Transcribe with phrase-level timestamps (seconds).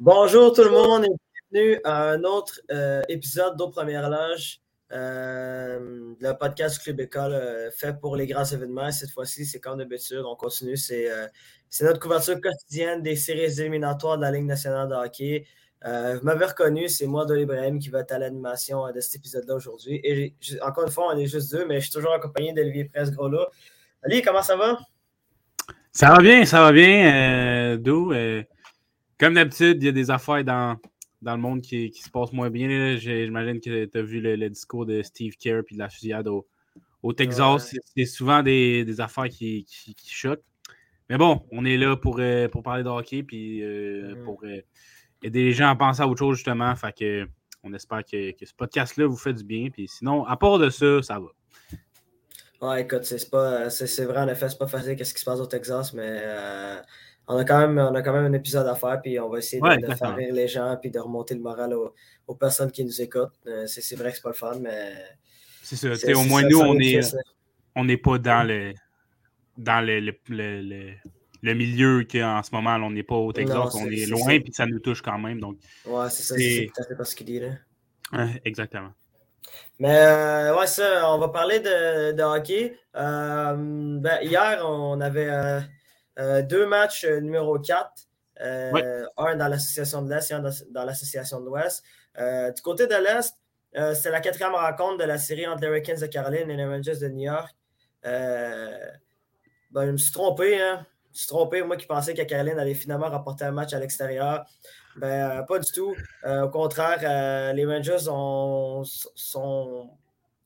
[0.00, 1.08] Bonjour tout le monde et
[1.50, 4.62] bienvenue à un autre euh, épisode d'Au Première Loge,
[4.92, 8.90] euh, le podcast Club École euh, fait pour les grands événements.
[8.90, 10.76] Cette fois-ci, c'est comme d'habitude, on continue.
[10.76, 11.10] C'est
[11.82, 15.44] notre couverture quotidienne des séries éliminatoires de la Ligue nationale de hockey.
[15.84, 19.54] vous m'avez reconnu, c'est moi, Dolly Ibrahim, qui va être à l'animation de cet épisode-là
[19.54, 20.00] aujourd'hui.
[20.02, 23.46] Et encore une fois, on est juste deux, mais je suis toujours accompagné d'Olivier Presse-Groslo.
[24.02, 24.78] Ali, comment ça va?
[25.92, 28.14] Ça va bien, ça va bien, D'où?
[29.18, 30.78] Comme d'habitude, il y a des affaires dans,
[31.22, 32.96] dans le monde qui, qui se passent moins bien.
[32.96, 36.46] J'imagine que tu as vu le, discours de Steve Kerr et de la fusillade au,
[37.02, 37.74] au Texas.
[37.96, 40.44] C'est souvent des, des affaires qui, qui, choquent.
[41.08, 44.60] Mais bon, on est là pour, euh, pour parler de hockey puis euh, pour euh,
[45.22, 46.74] aider les gens à penser à autre chose, justement.
[46.76, 47.28] Fait que,
[47.62, 49.70] on espère que, que ce podcast-là vous fait du bien.
[49.70, 51.28] Puis sinon, à part de ça, ça va.
[52.60, 55.38] Ouais, écoute, c'est pas c'est vrai, en effet, c'est pas facile qu'est-ce qui se passe
[55.38, 56.20] au Texas, mais
[57.28, 59.38] on a, quand même, on a quand même un épisode à faire, puis on va
[59.38, 61.74] essayer de, faire rire les gens, puis de remonter le moral
[62.26, 63.38] aux, personnes qui nous écoutent.
[63.46, 64.94] Euh, c'est vrai que c'est pas le fun, mais.
[65.62, 66.18] C'est ça.
[66.18, 67.00] Au moins, nous, on n'est
[67.76, 68.72] on n'est pas dans le
[69.58, 70.94] dans le, le,
[71.42, 74.66] le, milieu qu'en ce moment, on n'est pas au Texas, on est, loin, puis ça
[74.66, 75.40] nous touche quand même.
[75.40, 77.42] Donc, ouais, c'est ça, c'est tout à fait parce qu'il dit.
[78.44, 78.92] exactement.
[79.78, 82.76] Mais euh, ouais, ça, on va parler de, de hockey.
[82.96, 83.54] Euh,
[84.00, 85.60] ben, hier, on avait euh,
[86.18, 87.90] deux matchs euh, numéro 4.
[88.40, 91.82] Euh, un dans l'association de l'Est et un dans, l'association de l'Ouest.
[92.16, 93.34] du côté de l'Est,
[93.94, 96.96] c'est la quatrième rencontre de la série entre les Hurricanes de Caroline et les Rangers
[97.00, 97.54] de New York.
[98.04, 98.90] Ben,
[99.74, 100.60] je me suis trompé.
[100.60, 100.86] Hein?
[101.06, 103.80] Je me suis trompé, moi qui pensais que Caroline allait finalement rapporter un match à
[103.80, 104.46] l'extérieur.
[104.96, 105.96] Ben, pas du tout.
[106.24, 109.90] au contraire, les Rangers ont, sont,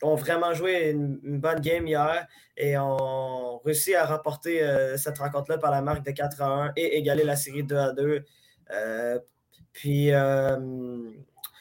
[0.03, 2.27] ont vraiment joué une, bonne game hier
[2.57, 6.73] et ont réussi à remporter euh, cette rencontre-là par la marque de 4 à 1
[6.77, 8.25] et égaler la série 2 à 2.
[8.73, 9.19] Euh,
[9.73, 10.59] puis, euh,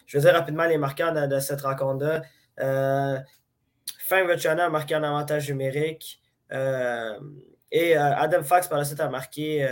[0.05, 2.21] je vais dire rapidement les marqueurs de, cette rencontre-là.
[3.99, 6.21] Frank Vachana a marqué un avantage numérique
[6.51, 9.65] et Adam Fox par la suite a marqué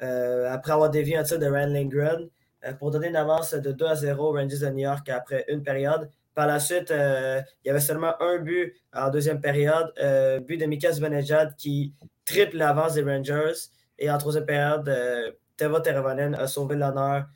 [0.00, 2.30] après avoir dévié un tir de Rand Lindgren
[2.78, 5.62] pour donner une avance de 2 à 0 aux Rangers de New York après une
[5.62, 6.08] période.
[6.34, 10.56] Par la suite, euh, il y avait seulement un but en deuxième période, euh, but
[10.56, 11.92] de Mika Zibanejad qui
[12.24, 13.68] triple l'avance des Rangers.
[13.98, 17.26] Et en troisième période, euh, Teva Teravanen a sauvé l'honneur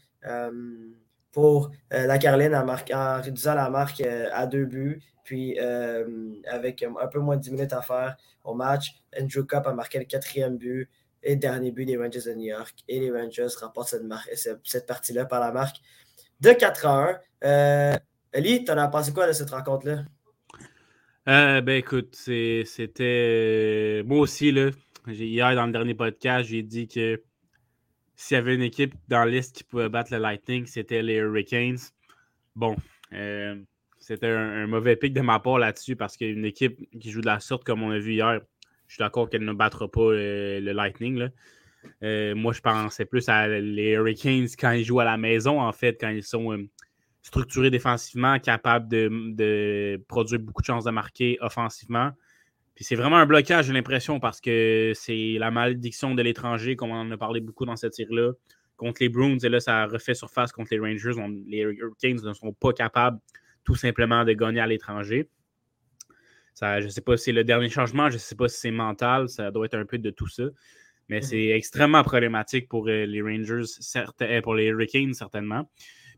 [1.31, 5.01] pour la Caroline en, réduisant la marque à deux buts.
[5.23, 9.73] Puis, avec un peu moins de 10 minutes à faire au match, Andrew Cup a
[9.73, 10.89] marqué le quatrième but
[11.23, 12.75] et dernier but des Rangers de New York.
[12.89, 13.95] Et les Rangers remportent
[14.65, 15.77] cette, partie-là par la marque
[16.41, 17.21] de 4 à
[17.93, 17.99] 1.
[18.37, 20.05] Ali, t'en as pensé quoi de cette rencontre-là?
[21.27, 24.03] Euh, ben écoute, c'était.
[24.05, 24.73] Moi aussi, là,
[25.09, 27.23] hier dans le dernier podcast, j'ai dit que
[28.15, 31.15] s'il y avait une équipe dans la liste qui pouvait battre le Lightning, c'était les
[31.15, 31.79] Hurricanes.
[32.55, 32.77] Bon,
[33.15, 33.59] euh,
[33.99, 37.41] c'était un, mauvais pic de ma part là-dessus parce qu'une équipe qui joue de la
[37.41, 38.43] sorte comme on a vu hier,
[38.87, 41.31] je suis d'accord qu'elle ne battra pas euh, le, Lightning.
[42.03, 45.97] moi, je pensais plus à les Hurricanes quand ils jouent à la maison, en fait,
[45.99, 46.69] quand ils sont
[47.27, 52.13] structuré défensivement, capable de, produire beaucoup de chances de marquer offensivement.
[52.77, 56.93] Puis c'est vraiment un blocage, j'ai l'impression, parce que c'est la malédiction de l'étranger, comme
[56.93, 58.33] on en a parlé beaucoup dans cette tir-là,
[58.77, 59.39] contre les Bruins.
[59.39, 61.15] Et là, ça refait surface contre les Rangers.
[61.49, 63.19] les Hurricanes ne sont pas capables
[63.65, 65.29] tout simplement de gagner à l'étranger.
[66.61, 68.71] je ne sais pas si c'est le dernier changement, je ne sais pas si c'est
[68.71, 70.45] mental, ça doit être un peu de tout ça.
[71.09, 71.23] Mais mm-hmm.
[71.23, 73.65] c'est extrêmement problématique pour euh, les Rangers,
[74.23, 75.69] euh, pour les Hurricanes certainement.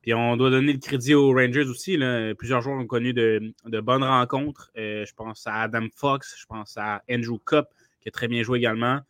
[0.02, 1.98] Puis on doit donner le crédit aux Rangers aussi.
[2.38, 4.70] Plusieurs joueurs ont connu de, bonnes rencontres.
[4.76, 7.66] Euh, je pense à Adam Fox, je pense à Andrew Cup,
[8.00, 9.00] qui a très bien joué également.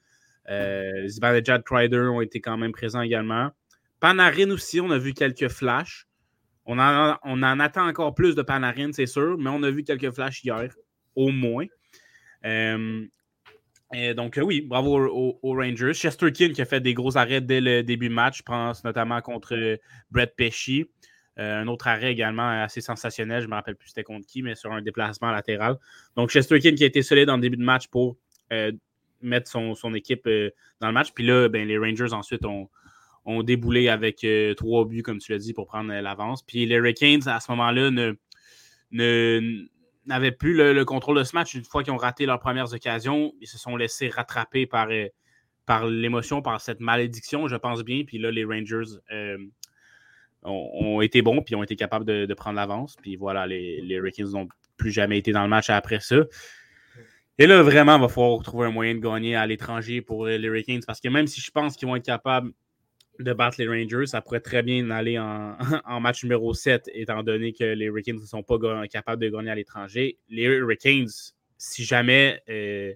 [0.49, 3.51] Euh, Zibanejad Crider ont été quand même présents également.
[4.01, 6.07] Panarin aussi, on a vu quelques flashs.
[6.65, 10.45] On en, attend encore plus de Panarin, c'est sûr, mais on a vu quelques flashs
[10.45, 10.69] hier,
[11.15, 11.65] au moins.
[12.45, 13.07] Euh,
[14.15, 15.95] donc, euh, oui, bravo aux, Rangers.
[15.95, 19.21] Chesterkin qui a fait des gros arrêts dès le début du match, je pense notamment
[19.23, 19.77] contre euh,
[20.11, 20.91] Brett Pesci.
[21.39, 24.43] Euh, un autre arrêt également assez sensationnel, je ne me rappelle plus c'était contre qui,
[24.43, 25.79] mais sur un déplacement latéral.
[26.17, 28.19] Donc, Chesterkin qui a été solide le début de match pour
[29.21, 30.29] mettre son, équipe
[30.81, 31.13] dans le match.
[31.15, 32.69] Puis là, ben, les Rangers ensuite ont,
[33.43, 34.27] déboulé avec
[34.57, 36.43] trois buts, comme tu l'as dit, pour prendre l'avance.
[36.43, 37.91] Puis les Hurricanes, à ce moment-là,
[38.91, 39.69] ne
[40.09, 41.55] n'avaient plus le, contrôle de ce match.
[41.55, 45.09] Une fois qu'ils ont raté leurs premières occasions, ils se sont laissés rattraper par, euh,
[45.91, 48.05] l'émotion, par cette malédiction, je pense bien.
[48.05, 49.39] Puis là, les Rangers euh,
[50.43, 52.97] ont, été bons, puis ont été capables de, prendre l'avance.
[53.01, 56.25] Puis voilà, les, les n'ont plus jamais été dans le match après ça.
[57.41, 60.39] Et là, vraiment, il va falloir trouver un moyen de gagner à l'étranger pour les
[60.39, 62.51] Hurricanes, parce que même si je pense qu'ils vont être capables
[63.19, 65.57] de battre les Rangers, ça pourrait très bien aller en,
[66.01, 69.55] match numéro 7, étant donné que les Hurricanes ne sont pas capables de gagner à
[69.55, 70.19] l'étranger.
[70.29, 71.09] Les Hurricanes,
[71.57, 72.95] si jamais, euh,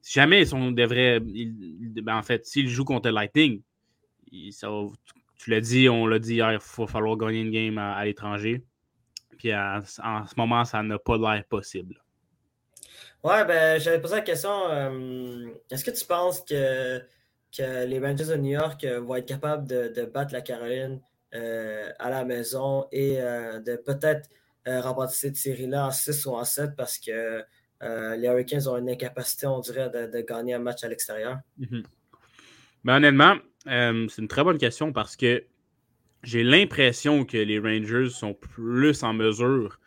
[0.00, 3.62] si jamais ils sont devraient, ben, en fait, s'ils jouent contre Lightning,
[4.30, 8.64] tu l'as dit, on l'a dit hier, il va falloir gagner une game à, l'étranger.
[9.38, 12.00] Puis en ce moment, ça n'a pas l'air possible.
[13.22, 17.02] Ouais, ben, j'avais posé la question euh, est-ce que tu penses que
[17.56, 21.00] que les Rangers de New York euh, vont être capables de, battre la Caroline
[21.34, 24.28] euh, à la maison et euh, de peut-être
[24.66, 27.40] remporter cette série-là en 6 ou en 7 parce que
[27.80, 31.38] les Hurricanes ont une incapacité, on dirait, de, gagner un match à l'extérieur?
[31.58, 31.84] Mhm.
[32.82, 35.44] Ben, honnêtement, c'est une très bonne question parce que
[36.24, 39.78] j'ai l'impression que les Rangers sont plus en mesure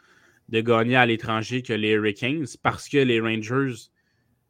[0.47, 3.89] de gagner à l'étranger que les Hurricanes parce que les Rangers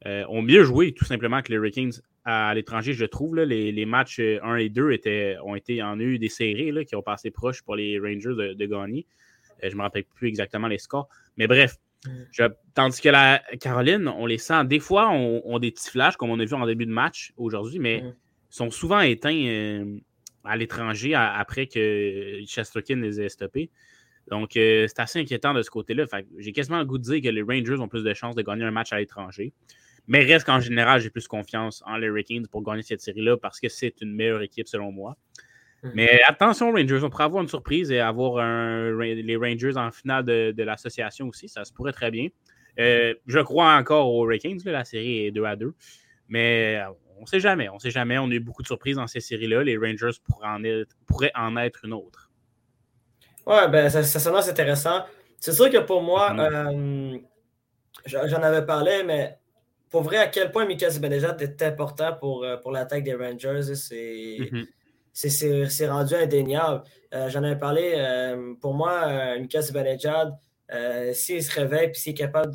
[0.05, 1.93] ont mieux joué tout simplement que les Hurricanes
[2.25, 3.35] à l'étranger, je trouve.
[3.37, 7.01] les, matchs 1 euh, et 2 étaient, ont été en eu des séries qui ont
[7.01, 9.05] passé proche pour les Rangers de, gagner.
[9.63, 11.07] Euh, je ne me rappelle plus exactement les scores.
[11.37, 12.47] Mais bref, mm.
[12.73, 14.65] tandis que la Caroline, on les sent.
[14.65, 17.33] Des fois, on, on, des petits flashs, comme on a vu en début de match
[17.37, 18.15] aujourd'hui, mais mm.
[18.49, 19.97] sont souvent éteints euh,
[20.43, 23.69] à l'étranger après que Chesterkin les ait stoppés.
[24.29, 26.05] Donc, c'est assez inquiétant de ce côté-là.
[26.37, 28.63] J'ai quasiment le goût de dire que les Rangers ont plus de chances de gagner
[28.63, 29.53] un match à l'étranger.
[30.09, 33.59] Mais reste qu'en général, j'ai plus confiance en les Hurricanes pour gagner cette série-là parce
[33.59, 35.15] que c'est une meilleure équipe selon moi.
[35.83, 35.91] Mhm.
[35.93, 38.43] Mais attention, Rangers, on pourrait avoir une surprise et avoir
[38.97, 41.47] les Rangers en finale de, l'association aussi.
[41.47, 42.27] Ça se pourrait très bien.
[42.79, 45.75] Euh, je crois encore aux Hurricanes, la série est 2 à 2.
[46.27, 46.81] Mais
[47.19, 47.69] on ne sait jamais.
[47.69, 48.17] On ne sait jamais.
[48.17, 49.63] On a eu beaucoup de surprises dans ces séries-là.
[49.63, 52.31] Les Rangers pourraient en être, pourraient en être une autre.
[53.45, 55.05] Ouais, ben ça, ça intéressant.
[55.37, 57.17] C'est sûr que pour moi, euh,
[58.05, 59.37] j'en avais parlé, mais
[59.89, 63.71] pour vrai, à quel point Mika Zibanejad est important pour, euh, pour l'attaque des Rangers,
[64.51, 64.67] mhm.
[65.13, 66.83] c'est rendu indéniable.
[67.13, 70.37] Euh, j'en avais parlé, euh, pour moi, Mika Zibanejad,
[71.13, 72.51] s'il se réveille et s'il est capable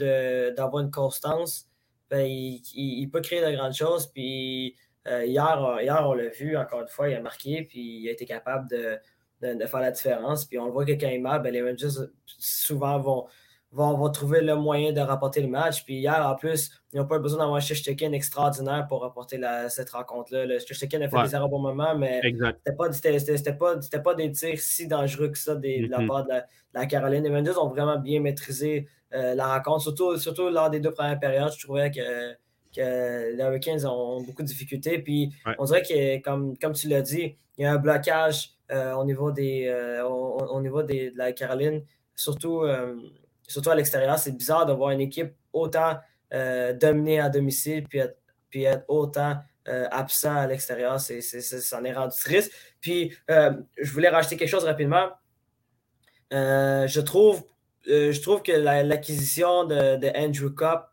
[0.54, 1.68] d'avoir une constance,
[2.08, 4.06] ben, il, peut créer de grandes choses.
[4.06, 8.12] Puis hier, hier, on l'a vu, encore une fois, il a marqué, puis il a
[8.12, 10.44] été capable de, faire la différence.
[10.44, 12.06] Puis on le voit que quand il marque, ben, les Rangers
[12.38, 13.26] souvent vont
[13.74, 15.84] vont, trouver le moyen de rapporter le match.
[15.84, 19.90] Puis hier, en plus, ils n'ont pas besoin d'avoir un Shishkin extraordinaire pour rapporter cette
[19.90, 20.46] rencontre-là.
[20.46, 22.72] Le Shishkin a fait des erreurs au bon moment, mais c'était
[23.56, 26.30] pas, pas, pas, des tirs si dangereux que ça de la part de
[26.72, 27.24] la, Caroline.
[27.24, 31.18] Les Rangers ont vraiment bien maîtrisé euh, la rencontre, surtout, surtout lors des deux premières
[31.18, 31.52] périodes.
[31.52, 32.32] Je trouvais que,
[32.74, 35.00] que les Hurricanes ont beaucoup de difficultés.
[35.00, 38.94] Puis on dirait que, comme, comme tu l'as dit, il y a un blocage euh,
[38.94, 41.82] au niveau, des, euh, au, niveau des, de la Caroline,
[42.14, 42.62] surtout
[43.46, 45.98] surtout à l'extérieur, c'est bizarre de voir une équipe autant
[46.32, 48.18] euh, dominée à domicile puis être,
[48.50, 49.36] puis être autant
[49.68, 51.00] euh, absent à l'extérieur.
[51.00, 52.52] C'est, ça en est rendu triste.
[52.80, 55.10] Puis, euh, je voulais rajouter quelque chose rapidement.
[56.30, 57.44] je, trouve,
[57.86, 60.86] je trouve que l'acquisition de, de, Andrew Cup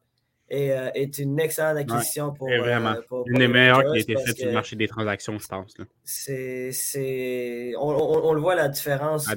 [0.53, 2.47] euh, est, une excellente acquisition pour.
[2.49, 2.95] vraiment.
[3.11, 5.73] Euh, une des meilleures qui a été faite sur le marché des transactions, je pense.
[6.03, 9.35] C'est, on, le voit la différence euh,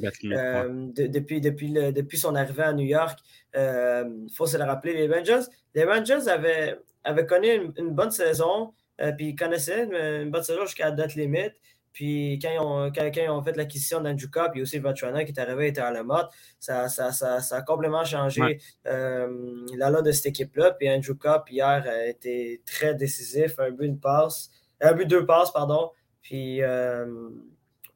[0.97, 3.19] depuis, depuis, depuis son arrivée à New York.
[3.55, 8.73] Il faut se le rappeler, les Rangers, les Rangers avaient, avaient connu une, bonne saison,
[9.17, 11.53] puis ils connaissaient une, bonne saison jusqu'à la date limite.
[11.95, 15.31] Puis quand ils ont, quand, fait l'acquisition d'Andrew Cup, il y a aussi Vatrana qui
[15.31, 16.27] est arrivé, était à la mode,
[16.59, 20.73] ça, ça, ça, ça a complètement changé euh, la de cette équipe-là.
[20.73, 25.25] Puis Andrew Cup, hier, a été très décisif, un but, une passe, un but, deux
[25.25, 25.93] passes, pardon.
[26.21, 27.31] Puis euh,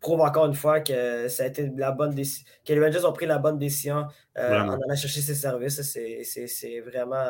[0.00, 3.12] prouve encore une fois que ça a été la bonne décision, que les Rangers ont
[3.12, 4.06] pris la bonne décision
[4.38, 5.82] euh, en allant chercher ses services.
[5.82, 7.26] C'est vraiment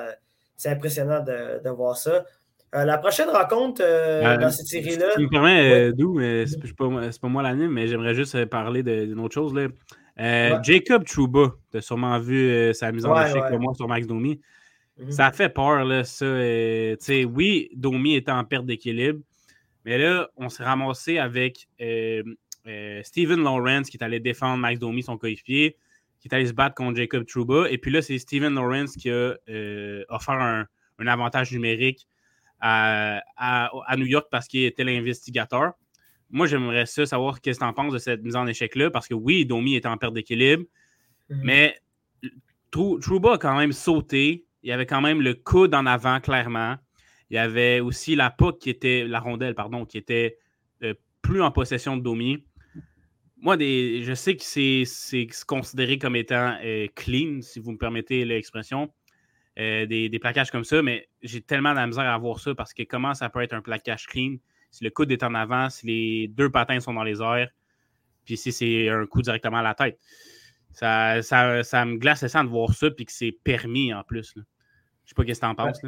[0.55, 2.27] c'est impressionnant de, de voir ça.
[2.75, 5.07] Euh, la prochaine rencontre euh, dans cette série-là.
[5.15, 8.83] Tu me permets, Dou, mais c'est pas, pas, moi l'anime, mais j'aimerais juste euh, parler
[8.83, 9.55] d'une autre chose.
[9.55, 10.63] Là.
[10.63, 13.59] Jacob Trouba, tu as sûrement vu sa mise en échec ouais.
[13.59, 14.41] moi sur Max Domi.
[14.99, 15.11] Mhm.
[15.13, 16.27] Ça fait peur, là, ça.
[16.27, 19.21] oui, Domi était en perte d'équilibre,
[19.85, 25.17] mais là, on s'est ramassé avec Steven Lawrence qui est allé défendre Max Domi, son
[25.17, 25.77] coéquipier,
[26.21, 27.71] qui est allé se battre contre Jacob Trouba.
[27.71, 29.37] Et puis là, c'est Steven Lawrence qui a
[30.11, 30.67] offert un,
[30.99, 32.07] un avantage numérique
[32.61, 35.73] à, New York parce qu'il était l'investigateur.
[36.31, 39.09] Moi, j'aimerais ça savoir qu'est-ce que tu en penses de cette mise en échec-là, parce
[39.09, 40.65] que oui, Domi est en perte d'équilibre,
[41.31, 41.41] mhm.
[41.43, 41.77] mais
[42.71, 44.45] Trouba a quand même sauté.
[44.63, 46.77] Il y avait quand même le coude en avant, clairement.
[47.31, 50.39] Il y avait aussi la puck qui était, la rondelle, pardon, qui était
[50.83, 52.45] euh, plus en possession de Domi.
[53.41, 58.25] Moi, des, je sais que c'est considéré comme étant euh, clean, si vous me permettez
[58.25, 58.93] l'expression,
[59.59, 62.55] euh, des, des, plaquages comme ça, mais j'ai tellement de la misère à voir ça
[62.55, 64.37] parce que comment ça peut être un plaquage clean
[64.71, 67.49] si le coude est en avant, si les deux patins sont dans les airs,
[68.25, 69.99] puis si c'est un coup directement à la tête.
[70.73, 74.03] Ça, ça, ça me glace le sang de voir ça, puis que c'est permis en
[74.05, 74.37] plus.
[74.37, 74.43] Là.
[75.05, 75.81] Je sais pas qu'est-ce que tu en penses.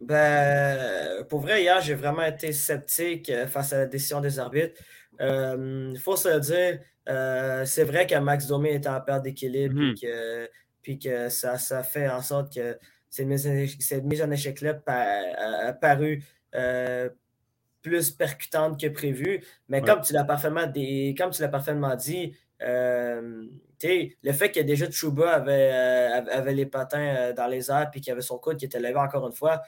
[0.00, 4.80] Ben, pour vrai, hier, j'ai vraiment été sceptique euh, face à la décision des arbitres.
[5.18, 9.22] Il euh, faut se le dire, euh, c'est vrai que Max Domi est en perte
[9.22, 9.94] d'équilibre, puis mhm.
[9.94, 10.50] que,
[10.82, 12.78] puis que ça, ça, fait en sorte que
[13.16, 16.22] cette mise, en échec-là a, paru
[17.82, 19.44] plus percutante que prévu.
[19.68, 20.66] Mais comme tu l'as parfaitement,
[21.16, 25.70] comme tu l'as parfaitement dit, le fait que déjà Chuba avait,
[26.30, 29.26] avait les patins dans les airs puis qu'il avait son coude qui était levé encore
[29.26, 29.62] une fois,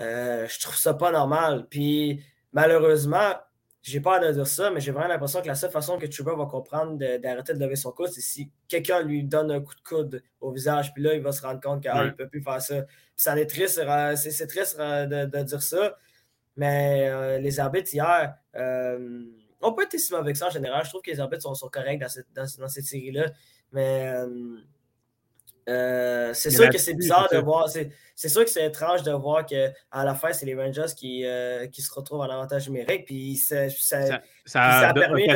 [0.00, 1.66] euh, je trouve ça pas normal.
[1.68, 3.34] Puis malheureusement,
[3.82, 6.34] j'ai pas à dire ça, mais j'ai vraiment l'impression que la seule façon que Chuba
[6.34, 9.80] va comprendre d'arrêter de, lever son coude, c'est si quelqu'un lui donne un coup de
[9.80, 12.60] coude au visage, puis là, il va se rendre compte qu'il ne peut plus faire
[12.60, 12.82] ça.
[12.82, 15.96] Puis ça est triste, euh, c'est triste euh, de, dire ça,
[16.56, 18.34] mais les arbitres hier
[19.62, 20.84] n'ont pas été si mauvais que ça en général.
[20.84, 23.30] Je trouve que les arbitres sont, sont corrects dans cette, dans cette série-là,
[23.72, 24.58] mais euh,
[25.68, 27.68] c'est sûr que c'est bizarre de voir.
[27.68, 31.66] C'est sûr que c'est étrange de voir qu'à la fin, c'est les Rangers qui, euh,
[31.68, 33.06] qui se retrouvent en avantage numérique.
[33.06, 35.28] Puis ça, ça, ça, a permis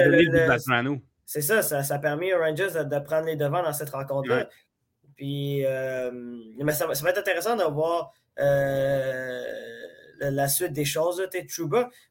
[1.24, 4.48] C'est ça, ça, a permis aux Rangers de, prendre les devants dans cette rencontre-là.
[5.14, 6.10] Puis, euh,
[6.58, 11.22] mais ça, va être intéressant de voir la, suite des choses.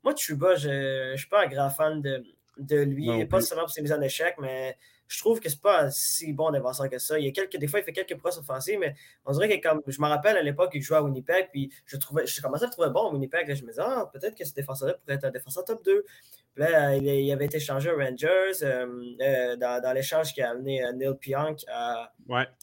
[0.03, 2.23] Moi, Chuba, je ne suis pas un grand fan de,
[2.59, 4.77] de lui, pas seulement pour ses mises en échec, mais
[5.11, 7.19] je trouve que c'est pas si bon défenseur que ça.
[7.19, 9.67] Il y a quelques, des fois, il fait quelques presses offensives, mais on dirait que
[9.67, 12.63] comme je me rappelle à l'époque, il jouait à Winnipeg, puis je trouvais, je commençais
[12.63, 13.45] à le trouver bon à Winnipeg.
[13.47, 16.05] Là, je me disais, ah, peut-être que ce défenseur-là pourrait être un défenseur top 2.
[16.53, 18.87] Puis là, il, avait été changé aux Rangers euh,
[19.21, 22.13] euh, dans, dans l'échange qui a amené euh, Neil Pionk à,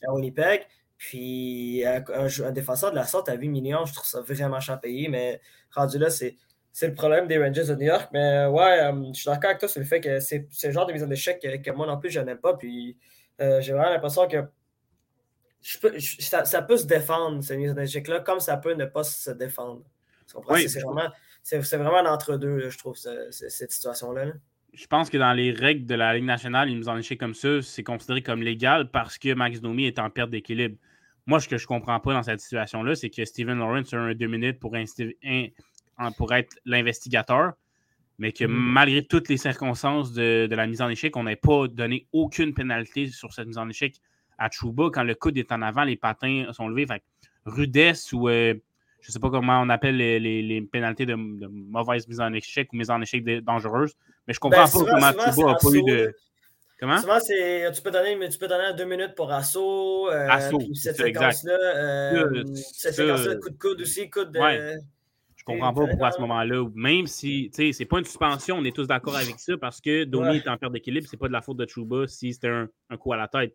[0.08, 0.66] Winnipeg.
[0.96, 4.80] Puis un, un, défenseur de la sorte à 8 millions, je trouve ça vraiment cher
[4.80, 5.40] payé, mais
[5.70, 6.36] rendu là, c'est
[6.78, 8.08] c'est le problème des Rangers de New York.
[8.12, 10.70] Mais euh, ouais, euh, je suis d'accord avec toi sur le fait que c'est le
[10.70, 12.56] genre de mise en échec que, moi non plus, je n'aime pas.
[12.56, 12.96] Puis
[13.40, 14.44] euh, j'ai vraiment l'impression que
[15.60, 19.82] ça, peut se défendre, ces mises en échec-là, comme ça peut ne pas se défendre.
[20.28, 21.10] c'est vraiment,
[21.52, 24.26] vraiment l'entre-deux, je trouve, cette situation-là.
[24.72, 27.34] Je pense que dans les règles de la Ligue nationale, une mise en échec comme
[27.34, 30.76] ça, c'est considéré comme légal parce que Max Domi est en perte d'équilibre.
[31.26, 33.96] Moi, ce que je ne comprends pas dans cette situation-là, c'est que Steven Lawrence a
[33.96, 34.70] un deux minutes pour
[36.16, 37.52] pour être l'investigateur,
[38.18, 38.52] mais que mm.
[38.52, 43.08] malgré toutes les circonstances de, la mise en échec, on n'ait pas donné aucune pénalité
[43.08, 43.96] sur cette mise en échec
[44.38, 44.90] à Chuba.
[44.92, 46.86] Quand le coude est en avant, les patins sont levés.
[47.44, 48.54] rudesse ou euh,
[49.00, 52.76] je ne sais pas comment on appelle les, pénalités de, mauvaise mise en échec ou
[52.76, 53.94] mise en échec dangereuse,
[54.26, 56.14] mais je comprends ben, pas comment Chuba n'a pas eu de.
[56.80, 57.00] Comment?
[57.00, 60.10] Souvent, tu peux donner, tu peux donner deux minutes pour assaut.
[60.10, 61.58] Euh, assaut, cette séquence-là.
[61.58, 64.38] Euh, cette séquence-là, coup de coude aussi, coude de
[65.52, 68.64] comprends pas pourquoi à ce moment-là, même si, tu sais, c'est pas une suspension, on
[68.64, 71.32] est tous d'accord avec ça parce que Domi est en perte d'équilibre, c'est pas de
[71.32, 73.54] la faute de Chuba si c'était un, coup à la tête.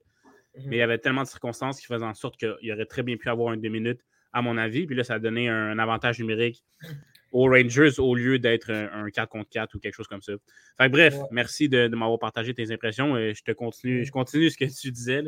[0.58, 0.64] Mhm.
[0.68, 3.18] Mais il y avait tellement de circonstances qui faisaient en sorte qu'il aurait très bien
[3.18, 4.86] pu avoir un deux minutes, à mon avis.
[4.86, 6.64] Puis là, ça a donné un avantage numérique
[7.34, 10.34] aux Rangers au lieu d'être un, 4 contre 4 ou quelque chose comme ça.
[10.80, 13.18] Fait bref, merci de, m'avoir partagé tes impressions.
[13.18, 15.24] Et je te continue, je continue ce que tu disais.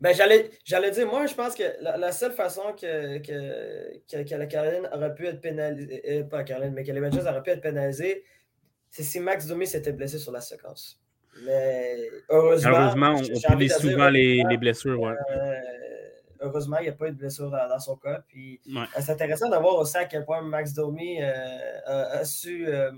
[0.00, 5.12] Ben, j'allais, dire, moi, je pense que la, seule façon que, que, la Caroline aurait
[5.12, 8.24] pu être pénalisée, euh, pas Caroline, mais que les Rangers auraient pu être pénalisés,
[8.88, 11.00] c'est si Max Domi s'était blessé sur la séquence.
[11.44, 12.70] Mais heureusement.
[12.70, 15.00] Heureusement, on, on souvent les, les, blessures.
[15.00, 15.14] Ouais.
[15.32, 15.54] Euh,
[16.40, 18.22] heureusement, il n'y a pas eu de blessure dans, son cas.
[18.26, 21.30] Puis, euh, c'est intéressant de voir aussi à quel point Max Domi euh,
[21.86, 22.90] a, su, euh,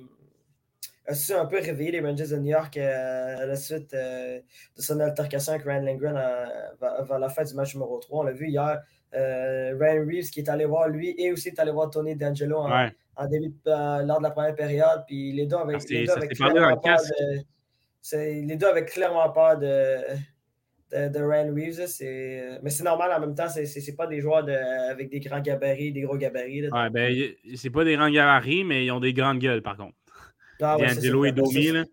[1.06, 4.42] a, su, un peu réveiller les Rangers de New York à la suite de
[4.76, 6.16] son altercation avec Ryan Lindgren
[6.80, 8.20] avant la fin du match numéro 3.
[8.20, 8.82] On l'a vu hier.
[9.12, 13.26] Ryan Reeves qui est allé voir lui et aussi est allé voir Tony D'Angelo en,
[13.26, 15.04] début lors de la première période.
[15.06, 17.42] Puis les deux avec, ah, les deux avec clairement peur de,
[18.12, 19.99] les deux avaient clairement peur de
[20.92, 21.80] de, Ryan Reeves.
[22.02, 24.46] Euh, mais c'est normal en même temps, c'est pas des joueurs
[24.90, 26.68] avec des grands gabarits, des gros gabarits.
[26.68, 29.96] ouais, ben, c'est pas des grands gabarits, mais ils ont des grandes gueules par contre.
[30.61, 31.72] Ah, ouais, et Domi.
[31.72, 31.84] Là.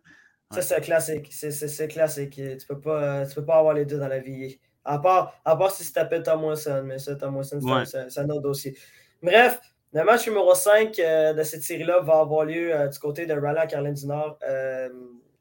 [0.52, 1.28] Ça, c'est classique.
[1.32, 2.32] C'est classique.
[2.36, 4.60] Tu peux, pas, tu peux pas avoir les deux dans la vie.
[4.84, 8.30] À part, à part si tu t'appelles Tom Wilson, mais ça, Tom Wilson, c'est un
[8.30, 8.76] autre dossier.
[9.22, 9.60] Bref,
[9.94, 13.34] le match numéro 5 euh, de cette série-là va avoir lieu euh, du côté de
[13.34, 14.40] Raleigh, Caroline du Nord,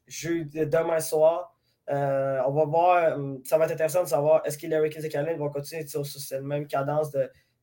[0.08, 1.57] demain soir.
[1.90, 5.86] On va voir, ça va être intéressant de savoir est-ce que de Caroline vont continuer
[5.86, 7.10] sur, cette même cadence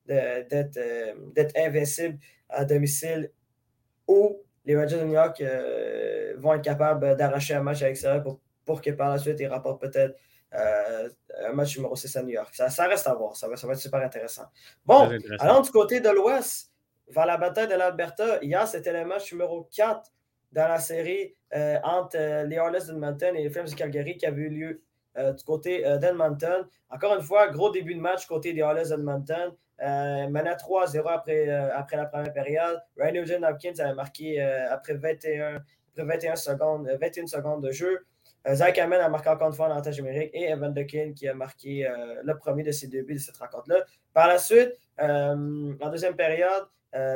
[0.06, 2.18] d'être invincible
[2.48, 3.30] à domicile
[4.06, 5.42] ou les Rangers de New York
[6.38, 9.46] vont être capables d'arracher un match avec ça pour, pour que par la suite ils
[9.46, 10.16] rapportent peut-être
[10.54, 11.08] euh,
[11.44, 12.54] un match numéro 6 à New York.
[12.54, 13.36] Ça, reste à voir.
[13.36, 14.46] Ça va, ça va être super intéressant.
[14.84, 16.72] Bon, allons du côté de l'Ouest,
[17.08, 18.38] vers la bataille de l'Alberta.
[18.42, 20.10] Hier, c'était le match numéro 4
[20.52, 24.26] dans la série euh, entre euh, les Oilers d'Edmonton et les Flames de Calgary qui
[24.26, 24.82] avait eu lieu
[25.16, 26.66] du côté d'Edmonton.
[26.90, 29.50] Encore une fois, gros début de match côté des Oilers d'Edmonton.
[29.80, 32.78] Euh, 3-0 après, après la première période.
[32.98, 35.62] Ryan Nugent Hopkins avait marqué après 21,
[35.92, 38.04] après 21 secondes, 21 secondes de jeu.
[38.46, 41.26] Euh, Zach Hammond a marqué encore une fois en avantage numérique et Evan Dekin qui
[41.28, 43.84] a marqué euh, le premier de ces deux buts de cette rencontre-là.
[44.12, 46.66] Par la suite, euh, en deuxième période,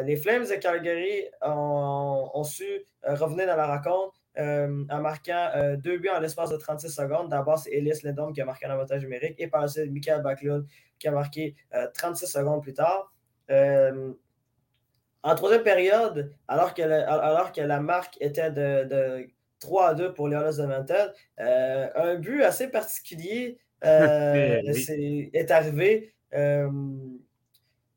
[0.04, 6.20] les Flames de Calgary ont, su revenir dans la rencontre en marquant deux buts en
[6.20, 7.28] l'espace de 36 secondes.
[7.28, 10.22] D'abord, c'est Elias Lindholm qui a marqué un avantage numérique et par la suite, Michael
[10.22, 10.66] Backlund
[10.98, 11.56] qui a marqué
[11.94, 13.12] 36 secondes plus tard.
[13.48, 19.28] en troisième période, alors que, alors que la marque était de
[19.60, 21.12] 3 à 2 pour les Oilers de Mantel.
[21.38, 24.60] Euh, un but assez particulier euh,
[25.32, 26.12] est, arrivé.
[26.34, 26.68] Euh,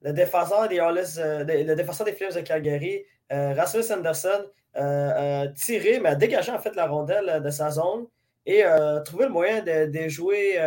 [0.02, 6.16] le défenseur des le défenseur des Flames de Calgary, Rasmus Anderson, a tiré, mais a
[6.16, 8.06] dégagé en fait la rondelle de sa zone
[8.46, 10.58] et a trouvé le moyen de déjouer,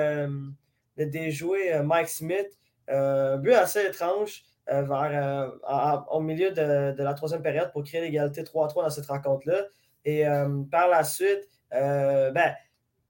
[0.97, 2.59] de Mike Smith.
[2.89, 4.45] but assez étrange.
[4.69, 9.67] au milieu de, la troisième période pour créer l'égalité 3-3 dans cette rencontre-là.
[10.07, 12.55] Et euh, par la suite, euh, ben,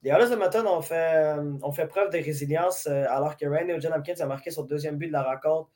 [0.01, 4.25] les Oilers de ont fait, euh, preuve de résilience alors que Ryan Eugene Hopkins a
[4.25, 5.69] marqué son deuxième but de la rencontre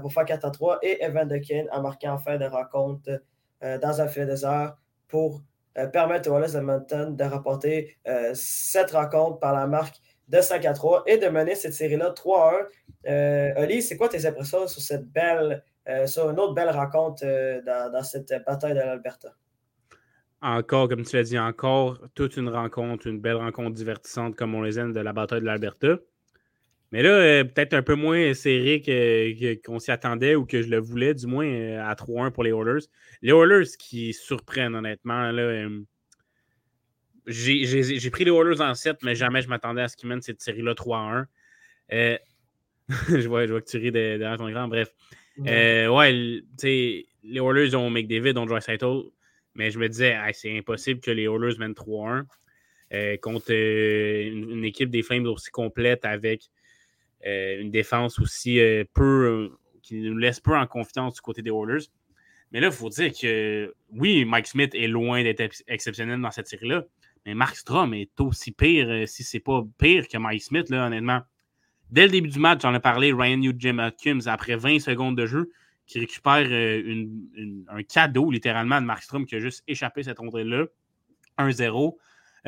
[0.00, 3.22] pour faire 4 à 3 et Evan Dekin a marqué en fin de rencontre
[3.60, 4.76] dans un filet désert
[5.08, 5.42] pour
[5.92, 7.96] permettre aux de Mountain de rapporter
[8.34, 9.96] cette rencontre par la marque
[10.28, 12.52] de 5 à 3 et de mener cette série-là 3
[13.06, 13.62] à 1.
[13.62, 15.64] Oli, c'est quoi tes impressions sur cette belle,
[16.06, 17.24] sur une autre belle rencontre
[17.64, 19.30] dans, dans, cette bataille de l'Alberta?
[20.40, 24.62] encore, comme tu l'as dit, encore toute une rencontre, une belle rencontre divertissante comme on
[24.62, 25.98] les aime de la bataille de l'Alberta.
[26.92, 28.82] Mais là, euh, peut-être un peu moins serré
[29.64, 32.50] qu'on s'y attendait ou que je le voulais, du moins euh, à 3-1 pour les
[32.50, 32.86] Oilers.
[33.22, 35.30] Les Oilers qui surprennent, honnêtement.
[35.30, 35.80] Là, euh,
[37.26, 40.40] j'ai pris les Oilers en 7, mais jamais je m'attendais à ce qu'ils mènent cette
[40.40, 41.26] série-là 3-1.
[41.90, 44.68] je, vois, je vois que tu ris derrière ton écran.
[44.68, 44.88] Bref.
[45.36, 49.12] Ouais, ouais les Oilers ont McDavid, ont Joyce Saito.
[49.54, 52.24] Mais je me disais, c'est impossible que les Oilers mènent 3-1
[52.94, 56.46] euh, contre euh, une, équipe des Flames aussi complète avec euh,
[57.24, 58.60] une défense aussi
[58.94, 59.50] peu
[59.82, 61.86] qui nous laisse peu en confiance du côté des Oilers.
[62.52, 66.48] Mais là, il faut dire que oui, Mike Smith est loin d'être exceptionnel dans cette
[66.48, 66.84] série-là,
[67.26, 71.20] mais Mark Strom est aussi pire, si c'est pas pire que Mike Smith, là, honnêtement.
[71.90, 75.26] Dès le début du match, j'en ai parlé, Ryan Nugent Hopkins, après 20 secondes de
[75.26, 75.50] jeu,
[75.86, 77.06] qui récupère euh,
[77.68, 80.66] un cadeau littéralement de Markstrom qui a juste échappé cette rondelle-là.
[81.38, 81.96] 1-0.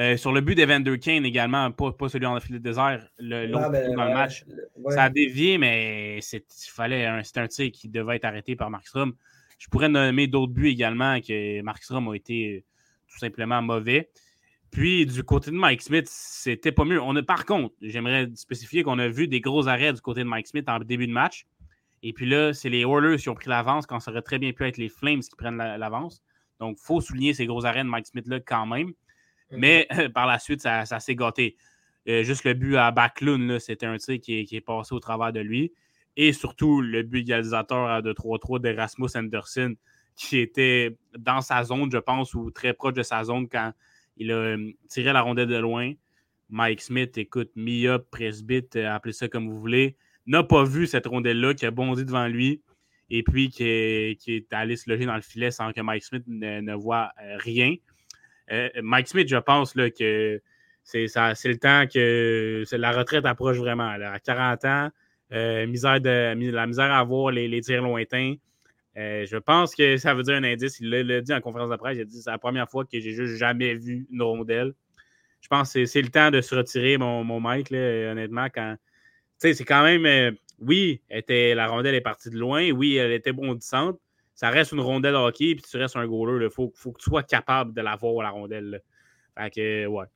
[0.00, 3.94] Euh, sur le but d'Evander Kane également, pas, celui en filet de désert, l'autre ben,
[3.94, 4.46] dans le match.
[4.88, 6.20] Ça a dévié, mais
[6.68, 9.12] fallait c'était un tir qui devait être arrêté par Markstrom.
[9.58, 12.60] Je pourrais nommer d'autres buts également que Markstrom a été euh,
[13.08, 14.08] tout simplement mauvais.
[14.70, 17.02] Puis du côté de Mike Smith, c'était pas mieux.
[17.02, 20.28] On a, par contre, j'aimerais spécifier qu'on a vu des gros arrêts du côté de
[20.28, 21.46] Mike Smith en début de match.
[22.02, 24.52] Et puis là, c'est les Oilers qui ont pris l'avance quand ça aurait très bien
[24.52, 26.22] pu être les Flames qui prennent l'avance.
[26.58, 28.94] Donc, il faut souligner ces gros arènes de Mike Smith-là quand même.
[29.52, 31.56] Mais par la suite, ça, s'est gâté.
[32.08, 35.40] Euh, juste le but à Backlund, c'était un tir qui est, passé au travers de
[35.40, 35.72] lui.
[36.16, 39.74] Et surtout, le but égalisateur de 3-3 d'Erasmus Anderson,
[40.16, 43.72] qui était dans sa zone, je pense, ou très proche de sa zone quand
[44.16, 45.92] il a euh, tiré la rondelle de loin.
[46.48, 51.06] Mike Smith, écoute, Mia, presbyte, euh, appelez ça comme vous voulez n'a pas vu cette
[51.06, 52.62] rondelle-là, qui a bondi devant lui
[53.10, 56.74] et puis qui est, allé se loger dans le filet sans que Mike Smith ne,
[56.74, 57.74] voit euh, rien.
[58.50, 60.40] Euh, Mike Smith, je pense là, que
[60.82, 63.88] c'est le temps que la retraite approche vraiment.
[63.88, 64.88] À 40 ans,
[65.32, 68.34] euh, misère de, la misère à avoir les, tirs lointains.
[68.96, 70.80] je pense que ça veut dire un indice.
[70.80, 71.96] Il l'a dit en conférence de presse.
[71.96, 74.74] Il a dit c'est la première fois que j'ai juste jamais vu une rondelle.
[75.40, 78.76] Je pense que c'est le temps de se retirer, mon, mon Mike, honnêtement, quand,
[79.40, 80.06] c'est quand même.
[80.06, 82.70] Euh, oui, était, la rondelle est partie de loin.
[82.70, 83.98] Oui, elle était bondissante.
[84.40, 86.46] Ça reste une rondelle hockey, puis tu restes un goaler.
[86.46, 88.80] Il faut, que tu sois capable de la voir, la rondelle.
[89.36, 90.06] Fait que, ouais.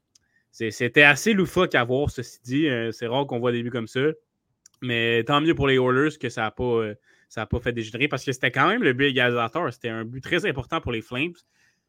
[0.50, 2.66] C'était assez loufoque à voir, ceci dit.
[2.66, 4.00] Euh, c'est rare qu'on voit des buts comme ça.
[4.80, 6.94] Mais tant mieux pour les Oilers que ça n'a pas, euh,
[7.34, 9.70] pas fait dégénérer parce que c'était quand même le but égalisateur.
[9.70, 11.34] C'était un but très important pour les Flames.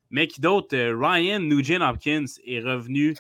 [0.10, 3.16] Mais qui d'autre Ryan Nugent Hopkins est revenu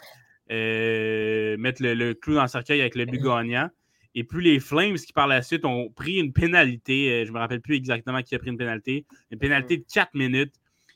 [0.51, 3.69] euh, mettre le, clou dans le cercueil avec le but gagnant.
[4.15, 7.35] Et puis les Flames qui par la suite ont pris une pénalité, euh, je ne
[7.35, 10.53] me rappelle plus exactement qui a pris une pénalité, une pénalité de 4 minutes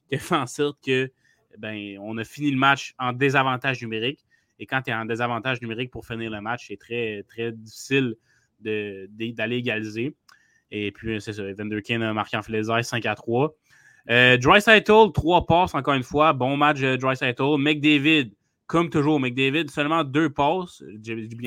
[0.08, 1.12] qui a fait en sorte que
[1.58, 4.22] ben, on a fini le match en désavantage numérique.
[4.58, 8.16] Et quand tu es en désavantage numérique pour finir le match, c'est très, très difficile
[8.60, 10.16] d'aller égaliser.
[10.72, 13.56] Et puis, c'est ça, Evander Kane a marqué en filet 5 à 3.
[14.10, 16.34] Euh, Dry 3 passes encore une fois.
[16.34, 17.16] Bon match de Dry
[17.58, 18.32] McDavid,
[18.70, 20.84] comme toujours, McDavid, seulement deux passes.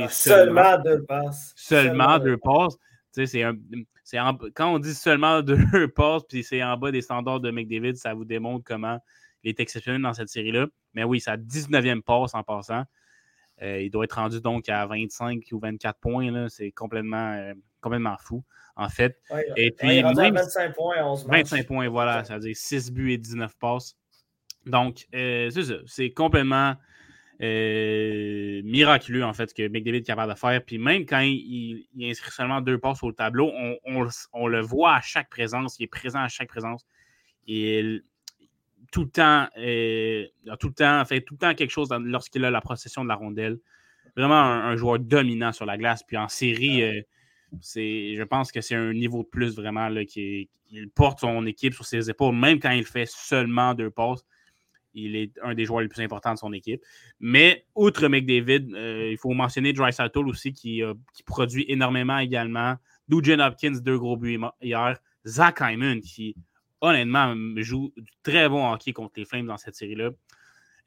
[0.01, 1.53] Ah, seulement, deux passes.
[1.55, 2.77] Seulement, deux passes.
[3.13, 3.45] C'est
[4.57, 8.13] quand on dit seulement deux passes, puis c'est en bas des standards de McDavid, ça
[8.13, 8.99] vous démontre comment
[9.45, 10.67] il est exceptionnel dans cette série-là.
[10.95, 12.83] Mais oui, sa 19e passe en passant.
[13.63, 16.49] Euh, il doit être rendu donc à 25 ou 24 points.
[16.49, 18.43] C'est complètement, euh, complètement fou,
[18.75, 19.17] en fait.
[19.57, 22.25] et puis, il 25 points 11 25 points, voilà.
[22.25, 23.97] C'est-à-dire 6 buts et 19 passes.
[24.67, 25.75] Donc, euh, c'est ça.
[25.87, 26.75] C'est complètement
[27.43, 30.65] miraculeux, en fait, que McDavid est capable de faire.
[30.65, 33.51] Puis même quand il, inscrit seulement deux passes le tableau,
[33.85, 35.79] on, on, le voit à chaque présence.
[35.79, 36.87] Il est présent à chaque présence.
[37.47, 38.05] Il,
[38.93, 40.27] tout le temps, euh,
[40.61, 43.17] tout le temps, fait tout le temps quelque chose lorsqu'il a la possession de la
[43.17, 43.59] rondelle.
[44.17, 46.03] Vraiment un, joueur dominant sur la glace.
[46.03, 47.01] Puis en série, euh,
[47.61, 51.45] c'est, je pense que c'est un niveau de plus vraiment là, qui il porte son
[51.47, 54.25] équipe sur ses épaules, même quand il fait seulement deux passes.
[54.95, 56.83] Il est un des joueurs les plus importants de son équipe.
[57.21, 60.83] Mais outre McDavid, euh, il faut mentionner Dry aussi qui,
[61.15, 62.77] qui produit énormément également.
[63.09, 64.99] Dujan Hopkins, deux gros buts hier.
[65.27, 66.35] Zach Hyman qui
[66.83, 70.11] honnêtement, joue du très bon hockey contre les Flames dans cette série-là.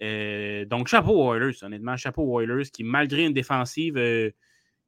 [0.04, 4.30] Euh, donc, chapeau Oilers, honnêtement, chapeau Oilers, qui, malgré une défensive euh,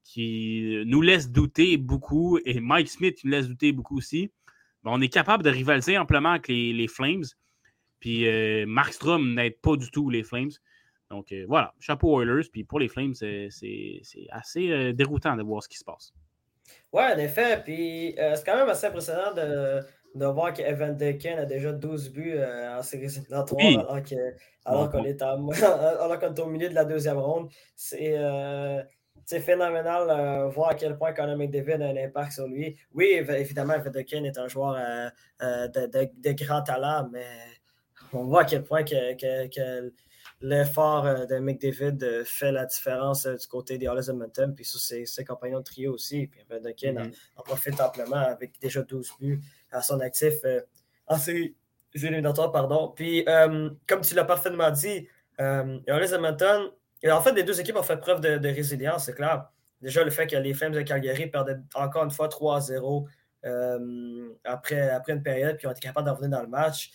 [0.04, 4.32] qui nous laisse douter beaucoup, et Mike Smith nous laisse douter beaucoup aussi,
[4.84, 7.24] ben, on est capable de rivaliser amplement avec les, Flames.
[8.00, 10.52] Puis euh, Markstrom n'aide pas du tout les Flames.
[11.10, 12.50] Donc voilà, chapeau Oilers.
[12.52, 13.50] Puis pour les Flames, c'est
[14.30, 16.14] assez déroutant de voir ce qui se passe.
[16.92, 17.62] Oui, en effet.
[17.64, 19.82] Puis c'est quand même assez impressionnant de,
[20.18, 23.62] de voir qu'Evan Decken a déjà 12 buts euh, en série éliminatoire
[24.66, 27.50] alors qu'on est, est, au milieu de la deuxième ronde.
[27.76, 28.82] C'est euh,
[29.26, 32.78] phénoménal euh, voir à quel point Conor McDavid a un impact sur lui.
[32.94, 34.76] Oui, évidemment, Evan Decken est un joueur
[35.40, 37.26] de, de, grand talent, mais
[38.14, 39.16] on voit à quel point que,
[39.48, 39.94] que,
[40.40, 45.26] l'effort de McDavid fait la différence du côté des Oilers Edmonton, puis sur ses, ses,
[45.26, 46.28] compagnons de trio aussi.
[46.28, 47.14] Puis Evan Decken mm-hmm.
[47.38, 49.42] en, en, profite amplement avec déjà 12 buts
[49.72, 50.62] à son actif euh,
[51.08, 51.56] en série
[51.94, 52.52] éliminatoires.
[52.52, 52.94] Pardon.
[52.96, 55.08] Puis, euh, comme tu l'as parfaitement dit,
[55.40, 56.72] euh, les Edmonton,
[57.10, 59.50] en fait, les deux équipes ont fait preuve de, résilience, c'est clair.
[59.82, 63.06] Déjà, le fait que les Flames de Calgary perdaient encore une fois 3-0
[64.44, 66.92] après, après une période, puis ont été capables d'en revenir dans le match.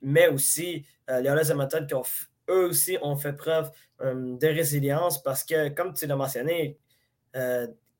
[0.00, 2.02] Mais aussi, les Oilers qui ont,
[2.50, 6.78] eux aussi, ont fait preuve de résilience parce que, comme tu l'as mentionné,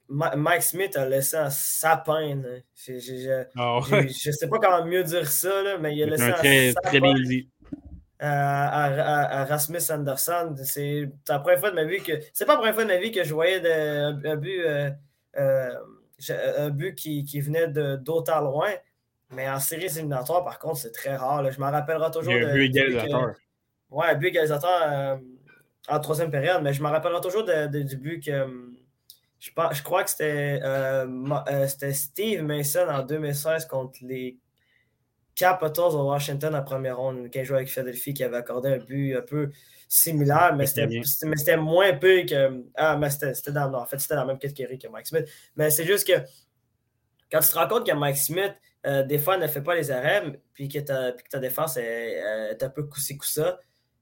[0.08, 2.40] Mike Smith a laissé un sapin.
[2.74, 6.88] Je ne sais pas comment mieux dire ça, mais il a laissé un, très, sapin
[6.88, 7.14] très bien
[8.18, 10.54] À, Rasmus Anderson.
[10.64, 12.12] C'est la première fois de ma vie que.
[12.32, 14.90] C'est pas la première fois de ma vie que je voyais un, but, euh,
[15.36, 15.74] euh,
[16.56, 18.70] un but qui, qui venait d'autant loin.
[19.30, 21.50] Mais en série éliminatoire, par contre, c'est très rare.
[21.50, 22.32] Je me rappellerai toujours.
[22.32, 23.34] Il y a un but égalisateur.
[23.92, 25.16] Un but égalisateur euh,
[25.88, 28.46] en troisième période, mais je me rappellerai toujours du but que
[29.38, 31.06] je, je crois que euh,
[31.48, 34.38] euh, c'était Steve Mason en 2016 contre les
[35.34, 39.14] Capitals de Washington en première ronde, qui jouait avec Philadelphie, qui avait accordé un but
[39.16, 39.50] un peu
[39.86, 42.64] similaire, mais c'était moins peu que.
[42.74, 45.26] Ah, mais c'était dans, en fait, c'était dans la même catégorie que Mike Smith.
[45.56, 46.18] Mais c'est juste que
[47.30, 48.54] quand tu te rends compte que Mike Smith,
[48.88, 52.14] euh, des fois, ne fait pas les arrêts, puis que ta, que défense est,
[52.52, 53.58] est un peu coussi-coussa,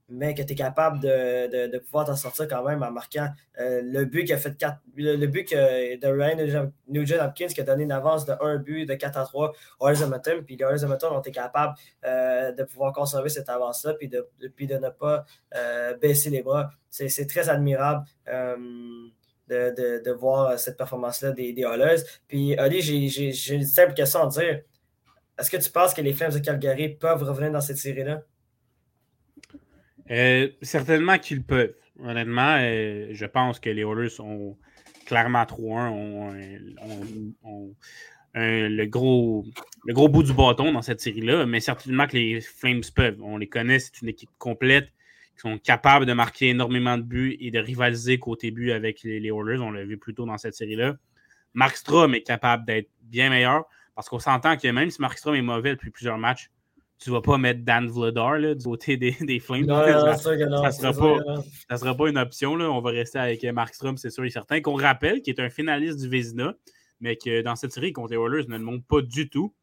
[0.09, 4.05] mais que tu es capable de, pouvoir t'en sortir quand même en marquant euh, le
[4.05, 8.33] but fait 4, le, but de Ryan Nugent Hopkins qui a donné une avance de
[8.39, 10.43] 1 but de 4 à 3 aux Edmonton.
[10.45, 11.73] Puis les Edmonton ont été capables
[12.05, 16.69] euh, de pouvoir conserver cette avance-là puis de, ne pas euh, baisser les bras.
[16.89, 18.05] C'est très admirable.
[19.49, 21.65] De, voir cette performance-là des, des.
[22.27, 24.61] Puis, Ali, j'ai une simple question à dire.
[25.39, 28.23] Est-ce que tu penses que les Flames de Calgary peuvent revenir dans cette série-là?
[30.09, 31.75] Euh, certainement qu'ils peuvent.
[31.99, 34.57] Honnêtement, euh, je pense que les Oilers sont
[35.05, 36.33] clairement 3-1, ont,
[38.33, 39.45] le, gros,
[39.85, 43.21] le gros bout du bâton dans cette série-là, mais certainement que les Flames peuvent.
[43.21, 44.89] On les connaît, c'est une équipe complète
[45.35, 49.19] qui sont capables de marquer énormément de buts et de rivaliser côté but avec les,
[49.19, 49.59] les Oilers.
[49.59, 50.95] On l'a vu plus tôt dans cette série-là.
[51.53, 53.65] Markstrom est capable d'être bien meilleur
[53.97, 56.51] parce qu'on s'entend que même si Markstrom est mauvais depuis plusieurs matchs,
[56.99, 59.65] tu vas pas mettre Dan Vladar du côté des, des Flames.
[59.65, 59.83] Non,
[60.15, 62.55] ça, ne sera, pas, sera pas une option.
[62.55, 62.69] Là.
[62.69, 64.61] On va rester avec Markstrom, c'est sûr et certain.
[64.61, 66.53] Qu'on rappelle qu'il est un finaliste du Vézina,
[66.99, 69.55] mais que dans cette série contre les Oilers ne le montre pas du tout.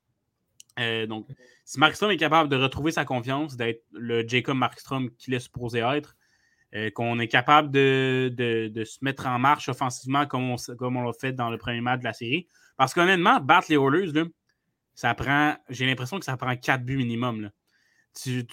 [0.81, 1.29] Euh, donc,
[1.65, 5.79] si Markstrom est capable de retrouver sa confiance, d'être le Jacob Markstrom qu'il est supposé
[5.79, 6.17] être,
[6.75, 11.03] euh, qu'on est capable de, de, se mettre en marche offensivement comme on, comme on
[11.03, 12.49] l'a fait dans le premier match de la série.
[12.77, 14.13] Parce qu'honnêtement, battre les Oilers,
[14.95, 17.51] ça prend, j'ai l'impression que ça prend 4 buts minimum.
[18.21, 18.47] Tu,